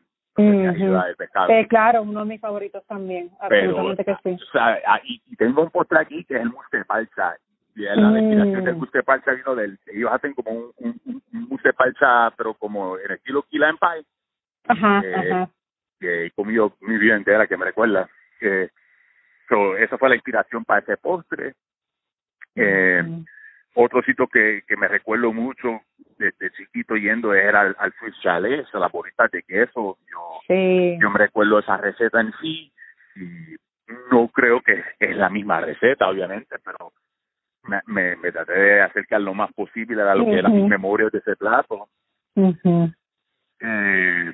pescado. 1.18 1.50
Eh, 1.50 1.68
claro, 1.68 2.02
uno 2.04 2.22
de 2.22 2.26
mis 2.26 2.42
favoritos 2.42 2.86
también. 2.88 3.32
Absolutamente 3.40 4.06
que 4.06 4.16
sí. 4.24 4.38
O 4.42 4.52
sea, 4.52 4.80
ah, 4.86 5.00
y, 5.04 5.20
tengo 5.38 5.64
un 5.64 5.70
postre 5.70 6.00
aquí 6.00 6.24
que 6.26 6.36
es 6.36 6.42
el 6.42 6.50
mousse 6.50 6.86
palcha. 6.86 7.36
Y 7.76 7.84
la 7.84 7.96
mm. 7.96 8.14
destinación 8.14 8.64
del 8.66 8.76
mousse 8.76 9.04
palcha 9.04 9.32
vino 9.32 9.56
del. 9.56 9.80
Ellos 9.88 10.12
hacen 10.12 10.34
como 10.34 10.52
un, 10.52 10.74
un, 10.78 11.22
un, 11.34 11.60
palcha, 11.76 12.32
pero 12.36 12.54
como 12.56 12.98
en 12.98 13.12
estilo 13.12 13.44
Key 13.44 13.60
Lime 13.60 13.78
Pie. 13.80 14.06
Ajá, 14.68 15.02
eh, 15.06 15.32
ajá. 15.32 15.50
Que 16.00 16.26
he 16.26 16.32
comido 16.32 16.76
muy 16.82 16.98
bien 16.98 17.18
entera, 17.18 17.48
que 17.48 17.58
me 17.58 17.66
recuerda. 17.66 18.10
que 18.40 18.70
So, 19.52 19.76
esa 19.76 19.98
fue 19.98 20.08
la 20.08 20.16
inspiración 20.16 20.64
para 20.64 20.80
ese 20.80 20.96
postre. 20.96 21.56
Eh, 22.56 23.04
Otro 23.74 24.02
sitio 24.04 24.28
que, 24.28 24.64
que 24.68 24.76
me 24.76 24.88
recuerdo 24.88 25.32
mucho 25.32 25.82
desde 26.18 26.52
chiquito 26.52 26.96
yendo 26.96 27.34
era 27.34 27.62
al, 27.62 27.76
al 27.80 27.94
Swiss 27.94 28.16
Chalet, 28.22 28.66
las 28.74 28.92
bolitas 28.92 29.32
de 29.32 29.44
queso. 29.44 29.98
Yo, 30.12 30.40
yo 31.00 31.10
me 31.10 31.20
recuerdo 31.20 31.60
esa 31.60 31.78
receta 31.78 32.20
en 32.20 32.34
sí 32.42 32.72
y 33.16 33.56
no 34.12 34.28
creo 34.30 34.62
que 34.62 34.84
es 35.00 35.16
la 35.16 35.30
misma 35.30 35.62
receta, 35.62 36.10
obviamente, 36.10 36.58
pero 36.64 36.92
me, 37.64 37.80
me, 37.88 38.16
me 38.18 38.32
traté 38.32 38.54
de 38.54 38.82
acercar 38.82 39.22
lo 39.22 39.34
más 39.34 39.52
posible 39.54 40.02
a 40.02 40.16
lo 40.16 40.26
que 40.26 40.40
eran 40.40 40.54
mis 40.54 40.68
memorias 40.68 41.12
de 41.12 41.20
ese 41.20 41.36
plato. 41.36 41.88
eh, 43.62 44.32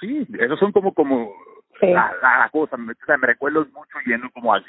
sí, 0.00 0.26
esos 0.38 0.58
son 0.58 0.72
como 0.72 0.92
como 0.92 1.32
la, 1.80 2.14
la, 2.22 2.48
cosa, 2.50 2.76
me, 2.76 2.94
me 2.94 3.26
recuerdo 3.26 3.66
mucho 3.66 3.98
yendo 4.06 4.30
como 4.30 4.54
a 4.54 4.60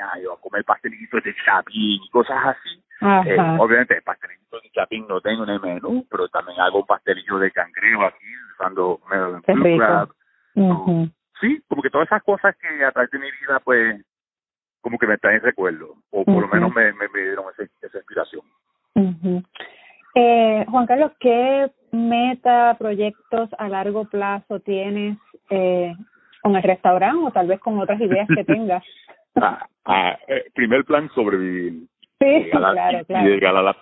a 0.00 0.40
comer 0.40 0.64
pastelitos 0.64 1.22
de 1.22 1.34
chapín 1.44 2.00
y 2.02 2.10
cosas 2.10 2.38
así. 2.46 2.82
Eh, 3.00 3.36
obviamente 3.58 4.00
pastelitos 4.02 4.62
de 4.62 4.70
chapín 4.70 5.06
no 5.08 5.20
tengo 5.20 5.44
en 5.44 5.50
el 5.50 5.60
menú, 5.60 6.04
pero 6.10 6.28
también 6.28 6.60
hago 6.60 6.84
pastelillo 6.84 7.38
de 7.38 7.50
cangrejo 7.52 8.04
aquí 8.04 8.26
usando 8.54 9.00
Sí, 11.40 11.62
como 11.68 11.82
que 11.82 11.90
todas 11.90 12.08
esas 12.08 12.22
cosas 12.24 12.56
que 12.56 12.84
a 12.84 12.90
través 12.90 13.10
de 13.10 13.18
mi 13.18 13.30
vida 13.30 13.60
pues 13.62 14.04
como 14.80 14.98
que 14.98 15.06
me 15.06 15.18
traen 15.18 15.40
recuerdo 15.40 15.94
o 16.10 16.24
por 16.24 16.40
lo 16.40 16.48
menos 16.48 16.74
me, 16.74 16.92
me, 16.92 17.08
dieron 17.14 17.44
ese, 17.52 17.70
esa 17.82 17.98
inspiración. 17.98 18.42
eh, 20.14 20.64
Juan 20.68 20.86
Carlos, 20.86 21.12
¿qué 21.20 21.70
meta, 21.92 22.76
proyectos 22.78 23.50
a 23.58 23.68
largo 23.68 24.04
plazo 24.06 24.60
tienes 24.60 25.18
eh, 25.50 25.94
con 26.42 26.56
el 26.56 26.62
restaurante 26.62 27.24
o 27.24 27.30
tal 27.30 27.46
vez 27.46 27.60
con 27.60 27.78
otras 27.78 28.00
ideas 28.00 28.28
que 28.34 28.44
tengas. 28.44 28.84
Eh, 29.36 30.44
primer 30.54 30.84
plan, 30.84 31.10
sobrevivir. 31.14 31.86
Sí, 32.20 32.50
claro, 32.50 33.04
claro. 33.06 33.26
Y 33.26 33.30
llegar 33.30 33.56
a 33.56 33.62
la 33.62 33.76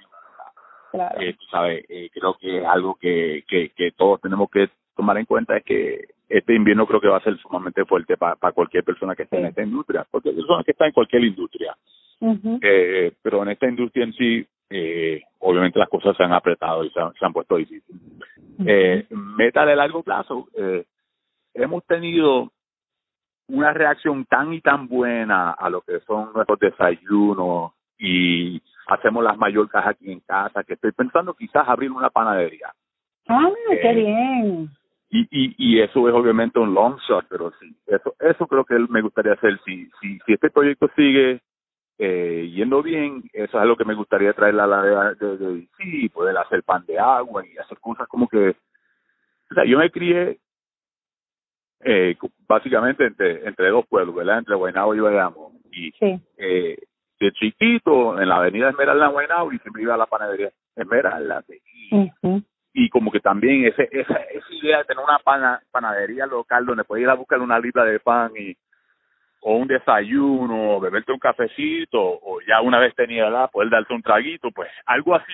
claro. 0.93 1.21
Eh, 1.21 1.37
sabes, 1.51 1.85
eh, 1.89 2.11
creo 2.13 2.37
que 2.39 2.59
es 2.59 2.65
algo 2.65 2.95
que, 2.97 3.45
que, 3.49 3.71
que 3.71 3.93
todos 3.93 4.21
tenemos 4.21 4.51
que 4.51 4.69
tomar 4.95 5.19
en 5.19 5.27
cuenta 5.27 5.57
es 5.57 5.65
que 5.65 6.09
este 6.29 6.55
invierno 6.55 6.87
creo 6.87 7.01
que 7.01 7.09
va 7.09 7.19
a 7.19 7.23
ser 7.23 7.37
sumamente 7.39 7.85
fuerte 7.85 8.17
para 8.17 8.53
cualquier 8.53 8.83
persona 8.83 9.15
que 9.15 9.25
esté 9.25 9.39
en 9.39 9.47
esta 9.47 9.63
industria, 9.63 10.07
porque 10.11 10.33
persona 10.33 10.65
que 10.65 10.73
está 10.73 10.87
en 10.87 10.93
cualquier 10.93 11.25
industria. 11.25 11.77
eh, 12.63 13.13
pero 13.23 13.43
en 13.43 13.51
esta 13.51 13.69
industria 13.69 14.05
en 14.05 14.13
sí, 14.15 14.47
eh, 14.71 15.23
obviamente 15.39 15.79
las 15.79 15.89
cosas 15.89 16.17
se 16.17 16.23
han 16.25 16.33
apretado 16.33 16.85
y 16.85 16.91
se 16.91 17.01
han, 17.01 17.13
se 17.15 17.25
han 17.25 17.33
puesto 17.33 17.57
difíciles. 17.57 18.01
eh, 18.67 19.07
meta 19.11 19.65
de 19.65 19.77
largo 19.77 20.03
plazo, 20.03 20.49
hemos 21.55 21.85
tenido 21.87 22.51
una 23.49 23.73
reacción 23.73 24.25
tan 24.25 24.53
y 24.53 24.61
tan 24.61 24.89
buena 24.89 25.53
a 25.53 25.71
lo 25.71 25.81
que 25.83 26.01
son 26.01 26.33
nuestros 26.35 26.59
desayunos 26.59 27.73
y 27.99 28.61
hacemos 28.89 29.23
las 29.23 29.37
mallorcas 29.37 29.87
aquí 29.87 30.11
en 30.11 30.21
casa 30.21 30.65
que 30.65 30.75
estoy 30.75 30.93
pensando 30.93 31.35
quizás 31.35 31.69
abrir 31.69 31.91
una 31.91 32.11
panadería. 32.11 32.73
Ah, 33.29 33.51
qué 33.83 33.93
bien. 33.93 34.71
Y, 35.09 35.21
y, 35.31 35.55
y 35.57 35.81
eso 35.81 36.09
es 36.09 36.15
obviamente 36.15 36.59
un 36.59 36.75
long 36.75 36.99
shot, 37.09 37.27
pero 37.29 37.53
sí, 37.61 37.75
eso 37.87 38.15
eso 38.19 38.47
creo 38.47 38.65
que 38.65 38.79
me 38.89 39.03
gustaría 39.03 39.35
hacer. 39.35 39.59
Si, 39.65 39.89
si, 40.01 40.19
si 40.27 40.33
este 40.33 40.51
proyecto 40.51 40.91
sigue 40.97 41.41
eh, 41.99 42.51
yendo 42.53 42.83
bien, 42.83 43.23
eso 43.33 43.57
es 43.57 43.63
algo 43.63 43.77
que 43.77 43.85
me 43.85 43.95
gustaría 43.95 44.33
traer 44.33 44.59
a 44.61 44.67
la 44.67 44.83
de, 44.83 45.27
de, 45.27 45.37
de, 45.37 45.69
sí, 45.79 46.09
poder 46.09 46.37
hacer 46.37 46.63
pan 46.65 46.85
de 46.87 46.99
agua 46.99 47.47
y 47.47 47.57
hacer 47.57 47.79
cosas 47.79 48.09
como 48.09 48.29
que, 48.29 48.51
o 49.51 49.55
sea, 49.55 49.65
yo 49.65 49.79
me 49.79 49.91
crié 49.91 50.39
eh, 51.81 52.17
básicamente 52.49 53.07
entre, 53.07 53.47
entre 53.47 53.69
dos 53.69 53.87
pueblos, 53.87 54.15
¿verdad? 54.15 54.39
Entre 54.39 54.55
Guaynabo 54.55 54.95
y 54.95 55.01
Bayamo. 55.01 55.53
Y 55.71 55.93
eh, 56.01 56.79
de 57.21 57.33
chiquito, 57.33 58.21
en 58.21 58.29
la 58.29 58.37
avenida 58.37 58.71
Esmeralda 58.71 59.09
Guaynabo, 59.09 59.53
y 59.53 59.59
siempre 59.59 59.83
iba 59.83 59.95
a 59.95 59.99
la 59.99 60.07
panadería 60.07 60.51
Esmeralda. 60.75 61.45
Y, 61.51 62.13
y 62.73 62.89
como 62.91 63.11
que 63.11 63.21
también 63.21 63.65
ese, 63.65 63.89
esa, 63.91 64.15
esa 64.15 64.55
idea 64.63 64.79
de 64.79 64.85
tener 64.85 65.03
una 65.03 65.19
pana, 65.19 65.63
panadería 65.71 66.27
local 66.27 66.67
donde 66.67 66.85
puedes 66.85 67.05
ir 67.05 67.11
a 67.11 67.15
buscar 67.15 67.41
una 67.41 67.59
libra 67.59 67.85
de 67.85 68.01
pan 68.01 68.33
y 68.37 68.57
o 69.41 69.57
un 69.57 69.69
desayuno, 69.69 70.77
o 70.77 70.81
beberte 70.81 71.13
un 71.13 71.21
cafecito, 71.21 72.01
o 72.01 72.41
ya 72.49 72.61
una 72.63 72.81
vez 72.81 72.95
tenía 72.97 73.31
la 73.31 73.47
poder 73.47 73.71
darte 73.71 73.95
un 73.95 74.03
traguito, 74.03 74.51
pues 74.51 74.69
algo 74.87 75.15
así 75.15 75.33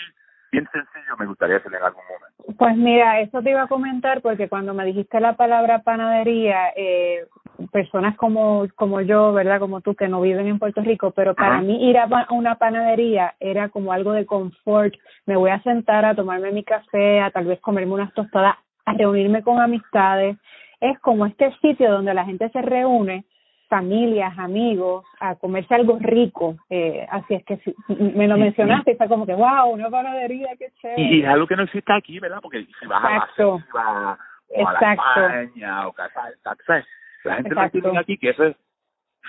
bien 0.53 0.69
sencillo 0.71 1.17
me 1.19 1.27
gustaría 1.27 1.57
hacer 1.57 1.75
en 1.75 1.83
algún 1.83 2.03
momento. 2.05 2.59
Pues 2.59 2.77
mira, 2.77 3.21
eso 3.21 3.43
te 3.43 3.51
iba 3.51 3.63
a 3.63 3.67
comentar 3.67 4.21
porque 4.21 4.49
cuando 4.49 4.75
me 4.75 4.85
dijiste 4.85 5.19
la 5.19 5.33
palabra 5.33 5.81
panadería, 5.81 6.69
eh, 6.77 7.25
personas 7.73 8.17
como 8.17 8.67
como 8.77 9.01
yo, 9.01 9.33
¿verdad? 9.33 9.59
Como 9.59 9.81
tú 9.81 9.95
que 9.95 10.09
no 10.09 10.21
viven 10.21 10.47
en 10.47 10.59
Puerto 10.59 10.83
Rico, 10.83 11.13
pero 11.13 11.35
para 11.35 11.61
mí 11.63 11.89
ir 11.89 11.97
a 11.99 12.07
una 12.31 12.57
panadería 12.57 13.35
era 13.41 13.71
como 13.71 13.93
algo 13.93 14.13
de 14.13 14.27
confort. 14.27 14.95
Me 15.27 15.37
voy 15.37 15.51
a 15.51 15.63
sentar 15.63 16.05
a 16.05 16.15
tomarme 16.15 16.53
mi 16.53 16.65
café, 16.65 17.21
a 17.21 17.31
tal 17.31 17.47
vez 17.47 17.61
comerme 17.61 17.95
unas 17.95 18.13
tostadas, 18.13 18.57
a 18.85 18.93
reunirme 18.93 19.43
con 19.43 19.59
amistades. 19.59 20.37
Es 20.81 20.99
como 20.99 21.27
este 21.27 21.53
sitio 21.63 21.91
donde 21.91 22.13
la 22.13 22.25
gente 22.25 22.51
se 22.51 22.61
reúne 22.61 23.25
familias, 23.73 24.39
amigos, 24.39 25.03
a 25.19 25.35
comerse 25.37 25.75
algo 25.75 25.97
rico. 25.99 26.57
Eh, 26.69 27.07
así 27.11 27.33
es 27.33 27.45
que 27.47 27.57
si, 27.57 27.75
me 27.89 28.29
lo 28.29 28.37
mencionaste 28.37 28.93
y 28.93 28.97
fue 28.97 29.09
como 29.09 29.25
que, 29.25 29.33
wow, 29.33 29.71
una 29.71 29.89
panadería, 29.89 30.49
qué 30.59 30.67
chévere. 30.79 31.03
Y 31.03 31.23
es 31.23 31.29
algo 31.29 31.47
que 31.47 31.57
no 31.57 31.63
existe 31.63 31.91
aquí, 31.91 32.19
¿verdad? 32.19 32.41
Porque 32.43 32.67
si 32.79 32.87
vas 32.87 33.03
Exacto. 33.03 33.63
a 33.73 33.83
la 33.83 34.19
o 34.55 34.69
a 34.69 34.73
la 34.75 34.93
España 34.93 35.89
o 35.89 35.93
casa, 35.93 36.85
la 37.25 37.37
gente 37.37 37.55
no 37.55 37.71
tiene 37.71 37.99
aquí 37.99 38.19
que 38.19 38.29
eso 38.29 38.45
es, 38.45 38.57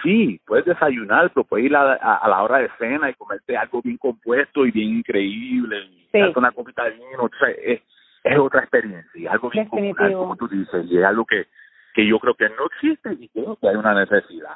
sí, 0.03 0.41
puedes 0.45 0.65
desayunar, 0.65 1.31
pero 1.33 1.45
puedes 1.45 1.67
ir 1.67 1.75
a, 1.77 1.93
a, 1.93 2.27
la 2.27 2.43
hora 2.43 2.57
de 2.57 2.69
cena 2.77 3.09
y 3.09 3.13
comerte 3.13 3.55
algo 3.55 3.81
bien 3.81 3.97
compuesto 3.97 4.65
y 4.65 4.71
bien 4.71 4.97
increíble, 4.97 5.85
y 5.85 6.09
sí. 6.11 6.19
una 6.35 6.51
copita 6.51 6.83
de 6.83 6.91
vino, 6.91 7.23
o 7.23 7.29
sea, 7.39 7.47
es, 7.63 7.81
es 8.25 8.37
otra 8.37 8.59
experiencia, 8.59 9.31
algo 9.31 9.49
bien 9.49 9.69
como 9.69 10.35
tú 10.35 10.49
dices, 10.49 10.85
y 10.89 10.97
es 10.97 11.05
algo 11.05 11.23
que 11.23 11.45
que 11.93 12.07
yo 12.07 12.19
creo 12.19 12.33
que 12.35 12.49
no 12.49 12.65
existe 12.65 13.13
y 13.19 13.29
creo 13.29 13.55
que 13.55 13.69
hay 13.69 13.75
una 13.75 13.93
necesidad. 13.93 14.55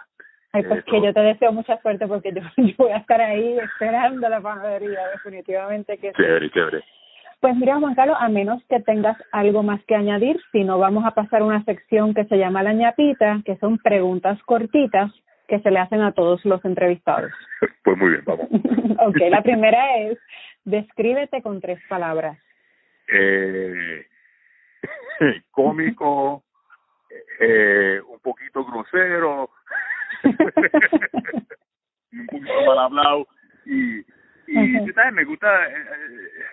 Ay, 0.54 0.64
pues 0.64 0.84
que 0.86 1.02
yo 1.02 1.14
te 1.14 1.20
deseo 1.20 1.52
mucha 1.52 1.80
suerte 1.82 2.08
porque 2.08 2.32
yo, 2.34 2.42
voy 2.78 2.92
a 2.92 2.98
estar 2.98 3.22
ahí 3.22 3.58
esperando 3.60 4.28
la 4.30 4.42
panadería, 4.42 5.08
definitivamente 5.14 5.98
que 5.98 6.12
Chévere, 6.14 6.50
chévere. 6.50 6.84
Pues 7.40 7.56
mira, 7.56 7.78
Juan 7.78 7.94
Carlos, 7.94 8.18
a 8.20 8.30
menos 8.30 8.64
que 8.68 8.80
tengas 8.80 9.16
algo 9.32 9.62
más 9.62 9.84
que 9.86 9.96
añadir, 9.96 10.40
si 10.52 10.64
no 10.64 10.80
vamos 10.80 11.06
a 11.06 11.12
pasar 11.12 11.42
a 11.42 11.46
una 11.46 11.64
sección 11.66 12.16
que 12.16 12.26
se 12.26 12.38
llama 12.38 12.64
la 12.64 12.74
ñapita, 12.74 13.42
que 13.46 13.58
son 13.58 13.78
preguntas 13.78 14.42
cortitas 14.44 15.12
que 15.48 15.60
se 15.60 15.72
le 15.72 15.80
hacen 15.80 16.02
a 16.02 16.14
todos 16.14 16.44
los 16.46 16.64
entrevistados. 16.66 17.32
Pues 17.84 17.98
muy 17.98 18.10
bien, 18.10 18.24
vamos. 18.26 18.48
ok, 19.08 19.18
la 19.32 19.42
primera 19.42 19.98
es, 20.00 20.20
descríbete 20.66 21.42
con 21.42 21.62
tres 21.62 21.80
palabras. 21.88 22.38
Eh, 23.08 24.06
cómico, 25.52 26.44
eh, 27.40 28.02
un 28.08 28.20
poquito 28.20 28.66
grosero, 28.66 29.50
un 30.24 30.38
poquito 32.28 32.66
mal 32.66 32.80
hablado 32.80 33.28
y, 33.66 34.00
y 34.00 34.92
¿sabes? 34.94 35.14
me 35.14 35.26
gusta, 35.26 35.48
eh, 35.68 35.74
eh, 35.76 36.44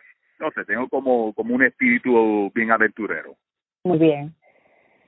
no 0.41 0.51
sé, 0.51 0.65
tengo 0.65 0.89
como, 0.89 1.33
como 1.35 1.55
un 1.55 1.63
espíritu 1.65 2.51
bien 2.55 2.71
aventurero. 2.71 3.37
Muy 3.85 3.99
bien. 3.99 4.35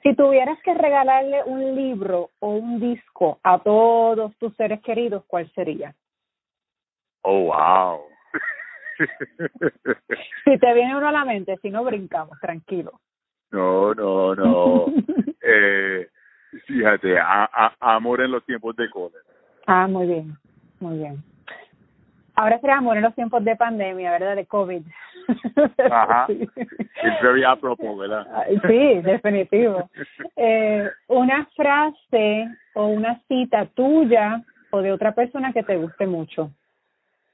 Si 0.02 0.14
tuvieras 0.14 0.58
que 0.62 0.72
regalarle 0.72 1.42
un 1.44 1.74
libro 1.74 2.30
o 2.38 2.50
un 2.50 2.78
disco 2.78 3.40
a 3.42 3.58
todos 3.58 4.36
tus 4.38 4.54
seres 4.56 4.80
queridos, 4.82 5.24
¿cuál 5.26 5.50
sería? 5.52 5.94
Oh, 7.22 7.46
wow. 7.46 8.02
si 10.44 10.58
te 10.58 10.74
viene 10.74 10.96
uno 10.96 11.08
a 11.08 11.12
la 11.12 11.24
mente, 11.24 11.56
si 11.60 11.70
no 11.70 11.82
brincamos, 11.82 12.38
tranquilo. 12.40 13.00
No, 13.50 13.94
no, 13.94 14.34
no. 14.34 14.86
eh, 15.46 16.08
fíjate, 16.66 17.18
a, 17.18 17.72
amor 17.80 18.20
en 18.22 18.32
los 18.32 18.44
tiempos 18.44 18.74
de 18.76 18.90
cólera. 18.90 19.22
Ah, 19.66 19.86
muy 19.86 20.06
bien, 20.06 20.36
muy 20.80 20.98
bien. 20.98 21.22
Ahora 22.34 22.58
será 22.60 22.78
amor 22.78 22.96
en 22.96 23.04
los 23.04 23.14
tiempos 23.14 23.42
de 23.44 23.56
pandemia, 23.56 24.10
¿verdad? 24.12 24.36
De 24.36 24.46
COVID. 24.46 24.82
Ajá. 25.90 26.26
Es 27.06 27.22
very 27.22 27.44
apropos, 27.44 27.98
¿verdad? 27.98 28.26
Sí, 28.66 29.00
definitivo. 29.02 29.88
Eh, 30.34 30.90
una 31.08 31.46
frase 31.54 32.48
o 32.74 32.86
una 32.86 33.20
cita 33.28 33.66
tuya 33.66 34.42
o 34.70 34.82
de 34.82 34.92
otra 34.92 35.12
persona 35.12 35.52
que 35.52 35.62
te 35.62 35.76
guste 35.76 36.06
mucho. 36.06 36.50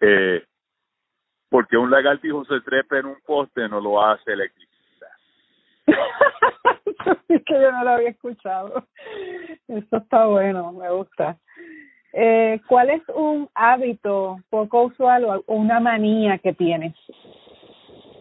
Eh, 0.01 0.45
porque 1.49 1.77
un 1.77 1.91
lagartijo 1.91 2.45
se 2.45 2.61
trepa 2.61 2.99
en 2.99 3.07
un 3.07 3.17
poste 3.25 3.69
no 3.69 3.81
lo 3.81 4.03
hace 4.03 4.33
electricista. 4.33 5.07
es 7.29 7.43
que 7.45 7.55
yo 7.55 7.73
no 7.73 7.85
lo 7.85 7.91
había 7.91 8.11
escuchado. 8.11 8.87
Eso 9.69 9.97
está 9.97 10.27
bueno, 10.27 10.73
me 10.73 10.91
gusta. 10.91 11.37
Eh, 12.13 12.61
¿Cuál 12.67 12.91
es 12.91 13.03
un 13.15 13.49
hábito 13.55 14.41
poco 14.51 14.85
usual 14.85 15.25
o 15.25 15.43
una 15.47 15.81
manía 15.81 16.39
que 16.39 16.53
tienes? 16.53 16.95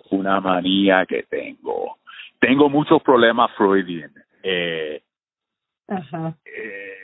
Una 0.10 0.40
manía 0.40 1.06
que 1.06 1.24
tengo. 1.24 1.98
Tengo 2.40 2.70
muchos 2.70 3.02
problemas 3.04 3.52
freudianos. 3.58 4.24
Eh, 4.44 5.02
Ajá. 5.88 6.34
Eh, 6.46 7.02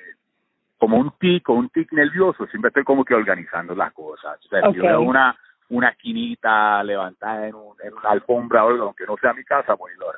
como 0.77 0.97
un 0.97 1.11
tic, 1.19 1.49
un 1.49 1.69
tic 1.69 1.91
nervioso, 1.91 2.45
siempre 2.47 2.69
estoy 2.69 2.83
como 2.83 3.03
que 3.03 3.13
organizando 3.13 3.75
las 3.75 3.91
cosas. 3.93 4.39
O 4.45 4.47
sea, 4.47 4.71
si 4.71 4.79
veo 4.79 5.01
una, 5.01 5.35
una 5.69 5.89
esquinita 5.89 6.83
levantada 6.83 7.47
en, 7.47 7.55
un, 7.55 7.75
en 7.83 7.93
una 7.93 8.11
alfombra 8.11 8.63
o 8.63 8.69
algo, 8.69 8.85
aunque 8.85 9.05
no 9.05 9.17
sea 9.17 9.33
mi 9.33 9.43
casa, 9.43 9.75
pues 9.75 9.97
lo 9.97 10.11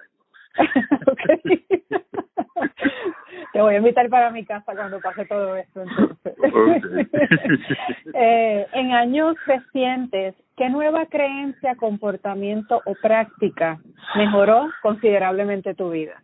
Te 3.53 3.61
voy 3.61 3.75
a 3.75 3.77
invitar 3.77 4.09
para 4.09 4.31
mi 4.31 4.43
casa 4.45 4.73
cuando 4.75 4.99
pase 4.99 5.25
todo 5.25 5.55
esto. 5.55 5.81
Entonces. 5.81 6.19
eh, 8.13 8.67
en 8.73 8.93
años 8.93 9.35
recientes, 9.45 10.35
¿qué 10.55 10.69
nueva 10.69 11.05
creencia, 11.07 11.75
comportamiento 11.75 12.81
o 12.85 12.95
práctica 12.95 13.79
mejoró 14.15 14.69
considerablemente 14.81 15.73
tu 15.73 15.91
vida? 15.91 16.21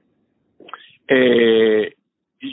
Eh, 1.08 1.94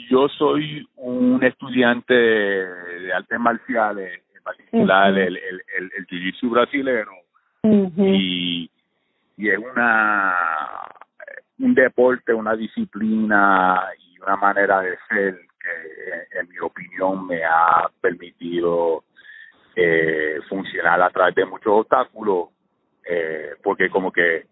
yo 0.09 0.27
soy 0.29 0.87
un 0.97 1.43
estudiante 1.43 2.13
de 2.13 3.13
artes 3.13 3.39
marciales, 3.39 4.21
en 4.35 4.43
particular 4.43 5.17
el, 5.17 5.37
el, 5.37 5.61
el, 5.77 5.91
el 5.97 6.07
jiu-jitsu 6.07 6.49
brasilero, 6.49 7.11
y, 7.63 8.69
y 9.37 9.49
es 9.49 9.57
una 9.57 10.33
un 11.59 11.73
deporte, 11.73 12.33
una 12.33 12.55
disciplina 12.55 13.83
y 13.97 14.19
una 14.19 14.35
manera 14.35 14.81
de 14.81 14.97
ser 15.09 15.39
que, 15.59 16.39
en 16.39 16.49
mi 16.49 16.59
opinión, 16.59 17.27
me 17.27 17.43
ha 17.43 17.89
permitido 18.01 19.03
eh, 19.75 20.39
funcionar 20.49 21.01
a 21.01 21.09
través 21.09 21.35
de 21.35 21.45
muchos 21.45 21.73
obstáculos, 21.73 22.49
eh, 23.05 23.55
porque 23.63 23.89
como 23.89 24.11
que 24.11 24.45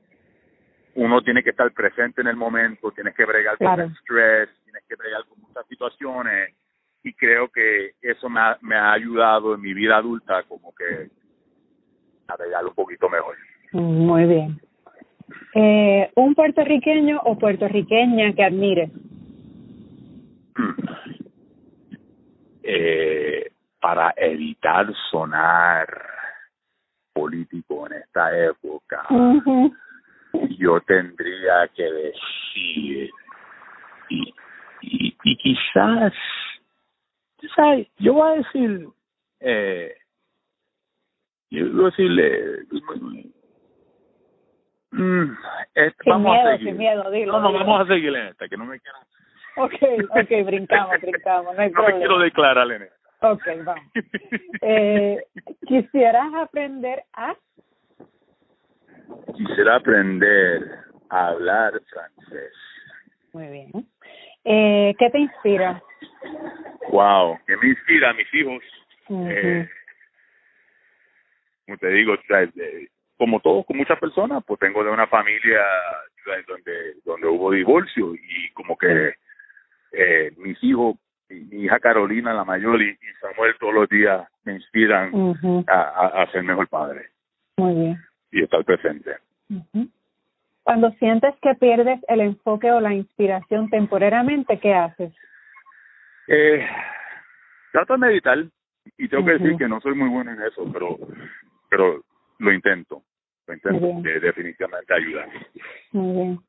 uno 0.95 1.21
tiene 1.21 1.43
que 1.43 1.52
estar 1.52 1.71
presente 1.71 2.21
en 2.21 2.28
el 2.28 2.36
momento, 2.36 2.91
tienes 2.91 3.15
que 3.15 3.25
bregar 3.25 3.58
con 3.58 3.80
el 3.80 3.91
estrés, 3.91 4.49
tienes 4.63 4.84
que 4.88 4.95
bregar 4.95 5.23
con 5.25 5.39
muchas 5.39 5.65
situaciones 5.67 6.56
y 7.04 7.13
creo 7.13 7.49
que 7.49 7.93
eso 8.02 8.30
me 8.30 8.39
ha, 8.39 8.58
me 8.62 8.75
ha 8.75 8.91
ayudado 8.93 9.56
en 9.56 9.62
mi 9.62 9.73
vida 9.73 9.97
adulta 9.97 10.43
como 10.43 10.73
que 10.73 11.10
a 12.28 12.36
bregar 12.36 12.65
un 12.65 12.73
poquito 12.73 13.10
mejor. 13.10 13.36
Muy 13.71 14.25
bien. 14.25 14.62
Eh, 15.54 16.12
¿Un 16.15 16.36
puertorriqueño 16.36 17.20
o 17.24 17.38
puertorriqueña 17.38 18.34
que 18.34 18.44
admire? 18.44 18.91
Eh, 22.63 23.52
para 23.80 24.13
evitar 24.15 24.94
sonar 25.10 25.88
político 27.13 27.88
en 27.88 27.94
esta 27.94 28.38
época, 28.46 29.06
yo 30.58 30.80
tendría 30.82 31.67
que 31.76 31.84
decir, 31.84 33.10
y, 34.10 34.34
y, 34.82 35.17
y 35.24 35.38
quizás, 35.38 36.13
¿sabes? 37.56 37.88
Yo 37.98 38.13
voy 38.13 38.32
a 38.32 38.36
decir, 38.36 38.88
eh, 39.39 39.96
yo 41.50 41.70
voy 41.74 41.82
a 41.82 41.86
decirle, 41.86 42.65
Mm, 45.75 46.03
sin 46.03 46.12
vamos 46.12 46.31
miedo, 46.34 46.47
a 46.47 46.51
seguir. 46.51 46.67
sin 46.67 46.77
miedo, 46.77 47.12
dilo. 47.12 47.34
No, 47.34 47.39
no, 47.39 47.53
vamos 47.53 47.81
a 47.81 47.93
seguir 47.93 48.15
en 48.15 48.27
esta, 48.27 48.47
que 48.47 48.57
no 48.57 48.65
me 48.65 48.79
quiero. 48.79 48.97
Ok, 49.57 49.73
ok, 50.10 50.45
brincamos, 50.45 51.01
brincamos, 51.01 51.55
no 51.55 51.62
hay 51.62 51.71
no 51.71 51.84
me 51.84 51.97
quiero 51.97 52.19
declarar 52.19 52.71
en 52.71 52.84
esta. 52.84 53.31
Ok, 53.31 53.43
vamos. 53.63 53.86
Eh, 54.62 55.23
¿Quisieras 55.67 56.34
aprender 56.34 57.03
a? 57.13 57.36
Quisiera 59.36 59.75
aprender 59.75 60.62
a 61.10 61.27
hablar 61.27 61.73
francés. 61.89 62.53
Muy 63.34 63.47
bien. 63.47 63.71
Eh, 64.43 64.95
¿Qué 64.97 65.10
te 65.10 65.19
inspira? 65.19 65.81
Wow, 66.89 67.38
¿qué 67.45 67.55
me 67.57 67.69
inspira 67.69 68.10
a 68.10 68.13
mis 68.13 68.34
hijos? 68.34 68.63
eh, 69.10 69.69
como 71.65 71.77
te 71.77 71.88
digo, 71.89 72.15
como 73.21 73.39
todos, 73.39 73.67
con 73.67 73.77
muchas 73.77 73.99
personas, 73.99 74.43
pues 74.47 74.60
tengo 74.60 74.84
de 74.84 74.89
una 74.89 75.05
familia 75.05 75.60
donde 76.47 76.95
donde 77.05 77.27
hubo 77.27 77.51
divorcio 77.51 78.15
y 78.15 78.49
como 78.53 78.75
que 78.75 79.13
eh, 79.91 80.31
mis 80.38 80.57
hijos, 80.63 80.95
mi 81.29 81.65
hija 81.65 81.79
Carolina, 81.79 82.34
la 82.34 82.43
mayor, 82.43 82.81
y, 82.81 82.97
Samuel 83.21 83.53
todos 83.60 83.75
los 83.75 83.89
días 83.89 84.27
me 84.43 84.53
inspiran 84.53 85.36
a, 85.67 86.23
a, 86.23 86.31
ser 86.31 86.41
mejor 86.41 86.67
padre. 86.67 87.10
Muy 87.57 87.75
bien. 87.75 87.97
Y 88.31 88.41
estar 88.41 88.65
presente. 88.65 89.17
Cuando 90.63 90.89
sientes 90.93 91.36
que 91.43 91.53
pierdes 91.53 91.99
el 92.07 92.21
enfoque 92.21 92.71
o 92.71 92.79
la 92.79 92.95
inspiración 92.95 93.69
temporariamente, 93.69 94.57
¿qué 94.60 94.73
haces? 94.73 95.13
Eh, 96.27 96.67
trato 97.71 97.93
de 97.93 97.99
meditar 97.99 98.39
y 98.97 99.07
tengo 99.07 99.25
que 99.25 99.34
decir 99.34 99.57
que 99.57 99.67
no 99.67 99.79
soy 99.79 99.93
muy 99.93 100.10
bueno 100.10 100.31
en 100.31 100.41
eso, 100.41 100.67
pero 100.73 100.97
pero 101.69 102.01
lo 102.39 102.51
intento 102.51 103.03
que 103.59 104.19
definitivamente 104.19 104.93
ayuda. 104.93 105.25
Muy 105.91 106.13
bien. 106.13 106.39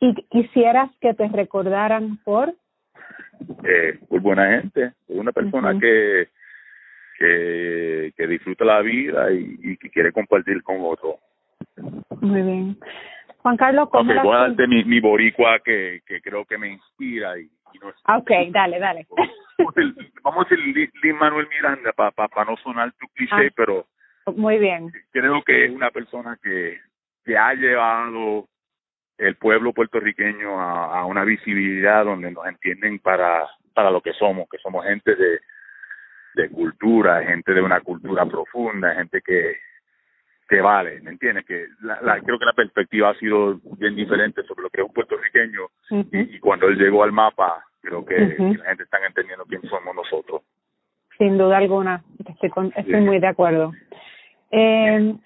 ¿Y 0.00 0.14
quisieras 0.30 0.90
que 1.00 1.14
te 1.14 1.28
recordaran 1.28 2.18
por? 2.24 2.54
Eh, 3.64 3.98
por 4.08 4.20
buena 4.20 4.60
gente, 4.60 4.92
por 5.06 5.16
una 5.16 5.32
persona 5.32 5.78
que, 5.78 6.28
que 7.18 7.84
que 8.16 8.26
disfruta 8.26 8.64
la 8.64 8.80
vida 8.80 9.30
y, 9.32 9.76
que 9.76 9.90
quiere 9.90 10.12
compartir 10.12 10.62
con 10.62 10.76
otro. 10.80 11.18
Muy 12.20 12.42
bien. 12.42 12.78
Juan 13.38 13.56
Carlos, 13.56 13.88
¿cómo 13.90 14.10
okay, 14.10 14.22
voy 14.22 14.36
a 14.36 14.40
darte 14.40 14.66
mi, 14.66 14.84
mi 14.84 15.00
boricua 15.00 15.58
que, 15.58 16.00
que 16.06 16.20
creo 16.20 16.44
que 16.44 16.56
me 16.56 16.70
inspira 16.70 17.38
y, 17.38 17.50
no 17.80 17.90
es... 17.90 17.96
Ok, 18.08 18.30
dale, 18.50 18.78
dale. 18.78 19.06
Vamos 20.22 20.46
a 20.46 20.48
decir 20.48 20.90
Lin 21.02 21.16
Manuel 21.16 21.48
Miranda 21.48 21.92
para 21.92 22.12
pa, 22.12 22.44
no 22.44 22.56
sonar 22.58 22.92
tu 22.92 23.06
cliché, 23.08 23.48
ah. 23.48 23.52
pero 23.56 23.86
muy 24.36 24.58
bien. 24.58 24.92
Creo 25.12 25.42
que 25.42 25.66
es 25.66 25.70
una 25.70 25.90
persona 25.90 26.38
que, 26.42 26.80
que 27.24 27.36
ha 27.36 27.54
llevado 27.54 28.48
el 29.18 29.36
pueblo 29.36 29.72
puertorriqueño 29.72 30.60
a, 30.60 31.00
a 31.00 31.04
una 31.06 31.24
visibilidad 31.24 32.04
donde 32.04 32.30
nos 32.30 32.46
entienden 32.46 32.98
para, 32.98 33.46
para 33.72 33.90
lo 33.90 34.00
que 34.00 34.12
somos, 34.14 34.48
que 34.48 34.58
somos 34.58 34.84
gente 34.84 35.14
de, 35.14 35.40
de 36.34 36.48
cultura, 36.50 37.22
gente 37.22 37.52
de 37.52 37.62
una 37.62 37.80
cultura 37.80 38.26
profunda, 38.26 38.94
gente 38.94 39.20
que, 39.24 39.56
que 40.48 40.60
vale, 40.60 41.00
¿me 41.00 41.10
entiendes? 41.10 41.44
Que 41.44 41.66
la, 41.82 42.00
la, 42.02 42.20
creo 42.20 42.38
que 42.38 42.44
la 42.44 42.52
perspectiva 42.52 43.10
ha 43.10 43.14
sido 43.14 43.60
bien 43.78 43.94
diferente 43.94 44.42
sobre 44.42 44.62
lo 44.62 44.70
que 44.70 44.80
es 44.80 44.86
un 44.86 44.92
puertorriqueño 44.92 45.60
y, 46.10 46.38
cuando 46.40 46.66
él 46.66 46.76
llegó 46.76 47.04
al 47.04 47.12
mapa 47.12 47.64
Creo 47.84 48.04
que 48.04 48.16
la 48.16 48.64
gente 48.64 48.84
está 48.84 48.96
entendiendo 49.06 49.44
quién 49.44 49.60
somos 49.68 49.94
nosotros. 49.94 50.42
Sin 51.18 51.36
duda 51.36 51.58
alguna, 51.58 52.02
estoy, 52.18 52.72
estoy 52.74 53.00
muy 53.02 53.20
de 53.20 53.26
acuerdo. 53.26 53.72
Eh, 54.56 55.16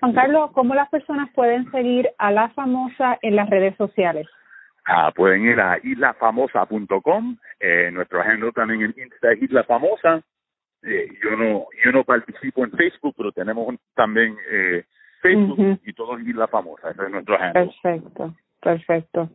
Juan 0.00 0.12
Carlos, 0.12 0.50
¿cómo 0.52 0.74
las 0.74 0.90
personas 0.90 1.30
pueden 1.34 1.70
seguir 1.70 2.10
a 2.18 2.30
La 2.30 2.50
Famosa 2.50 3.18
en 3.22 3.36
las 3.36 3.48
redes 3.48 3.74
sociales? 3.76 4.26
Ah, 4.84 5.10
pueden 5.16 5.46
ir 5.46 5.58
a 5.58 5.78
islafamosa.com, 5.82 7.38
eh, 7.58 7.90
nuestro 7.90 8.20
agente 8.20 8.52
también 8.52 8.82
en 8.82 8.94
Insta 9.02 9.32
es 9.32 9.42
Isla 9.42 9.64
Famosa. 9.64 10.20
Eh, 10.82 11.08
yo 11.22 11.34
no 11.36 11.64
yo 11.82 11.92
no 11.92 12.04
participo 12.04 12.64
en 12.64 12.72
Facebook, 12.72 13.14
pero 13.16 13.32
tenemos 13.32 13.74
también 13.94 14.36
eh, 14.50 14.84
Facebook 15.22 15.80
y 15.82 15.94
todo 15.94 16.18
es 16.18 16.26
Isla 16.26 16.46
Famosa, 16.48 16.90
ese 16.90 17.02
es 17.02 17.10
nuestro 17.10 17.36
agente. 17.36 17.60
Perfecto, 17.60 18.34
perfecto. 18.64 19.28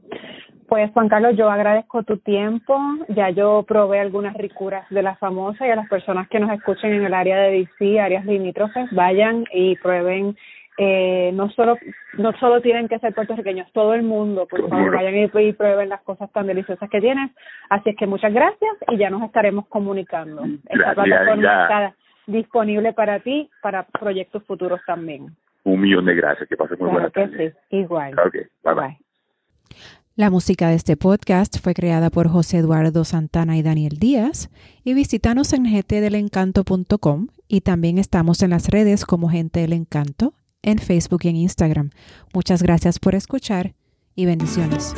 Pues 0.68 0.92
Juan 0.92 1.10
Carlos, 1.10 1.36
yo 1.36 1.50
agradezco 1.50 2.04
tu 2.04 2.18
tiempo. 2.18 2.78
Ya 3.08 3.30
yo 3.30 3.64
probé 3.68 4.00
algunas 4.00 4.36
ricuras 4.36 4.88
de 4.90 5.02
la 5.02 5.16
famosa 5.16 5.66
y 5.66 5.72
a 5.72 5.76
las 5.76 5.90
personas 5.90 6.28
que 6.28 6.40
nos 6.40 6.52
escuchen 6.52 6.94
en 6.94 7.06
el 7.06 7.14
área 7.14 7.38
de 7.38 7.52
DC, 7.52 8.00
áreas 8.00 8.26
limítrofes, 8.26 8.92
vayan 8.92 9.46
y 9.54 9.76
prueben 9.78 10.36
eh, 10.82 11.32
no 11.34 11.50
solo 11.50 11.78
no 12.18 12.32
solo 12.40 12.62
tienen 12.62 12.88
que 12.88 13.00
ser 13.00 13.14
puertorriqueños, 13.14 13.70
todo 13.74 13.94
el 13.94 14.04
mundo, 14.04 14.48
por 14.48 14.70
favor, 14.70 14.96
vayan 14.96 15.14
y, 15.16 15.54
prueben 15.54 15.90
las 15.90 16.02
cosas 16.04 16.32
tan 16.32 16.48
deliciosas 16.48 16.90
que 16.90 17.02
tienes. 17.02 17.32
Así 17.70 17.90
es 17.90 17.98
que 17.98 18.08
muchas 18.08 18.34
gracias 18.34 18.72
y 18.88 18.98
ya 18.98 19.10
nos 19.10 19.24
estaremos 19.24 19.68
comunicando. 19.68 20.44
Esta 20.70 20.94
plataforma 20.94 21.64
está 21.64 21.96
disponible 22.28 22.94
para 22.94 23.20
ti, 23.20 23.50
para 23.62 23.84
proyectos 23.84 24.44
futuros 24.46 24.80
también. 24.86 25.36
Un 25.66 25.82
millón 25.82 26.06
de 26.06 26.16
gracias, 26.16 26.48
que 26.48 26.56
pasen 26.56 26.78
muy 26.80 27.12
tardes. 27.12 27.58
Sí, 27.70 27.78
igual. 27.78 28.16
bye. 28.64 28.74
bye. 28.74 28.98
La 30.16 30.30
música 30.30 30.70
de 30.70 30.76
este 30.76 30.98
podcast 30.98 31.60
fue 31.60 31.74
creada 31.74 32.10
por 32.10 32.28
José 32.28 32.58
Eduardo 32.58 33.06
Santana 33.06 33.58
y 33.58 33.62
Daniel 33.62 33.98
Díaz 34.00 34.50
y 34.84 34.94
visítanos 34.94 35.54
en 35.54 35.66
gentedelencanto.com 35.66 37.28
y 37.48 37.62
también 37.62 37.98
estamos 37.98 38.42
en 38.42 38.50
las 38.50 38.68
redes 38.68 39.06
como 39.06 39.30
Gente 39.30 39.62
del 39.62 39.74
Encanto 39.74 40.34
en 40.62 40.80
Facebook 40.80 41.22
y 41.24 41.30
en 41.30 41.36
Instagram. 41.38 41.92
Muchas 42.34 42.62
gracias 42.64 43.00
por 43.00 43.16
escuchar 43.16 43.76
y 44.16 44.26
bendiciones. 44.26 44.94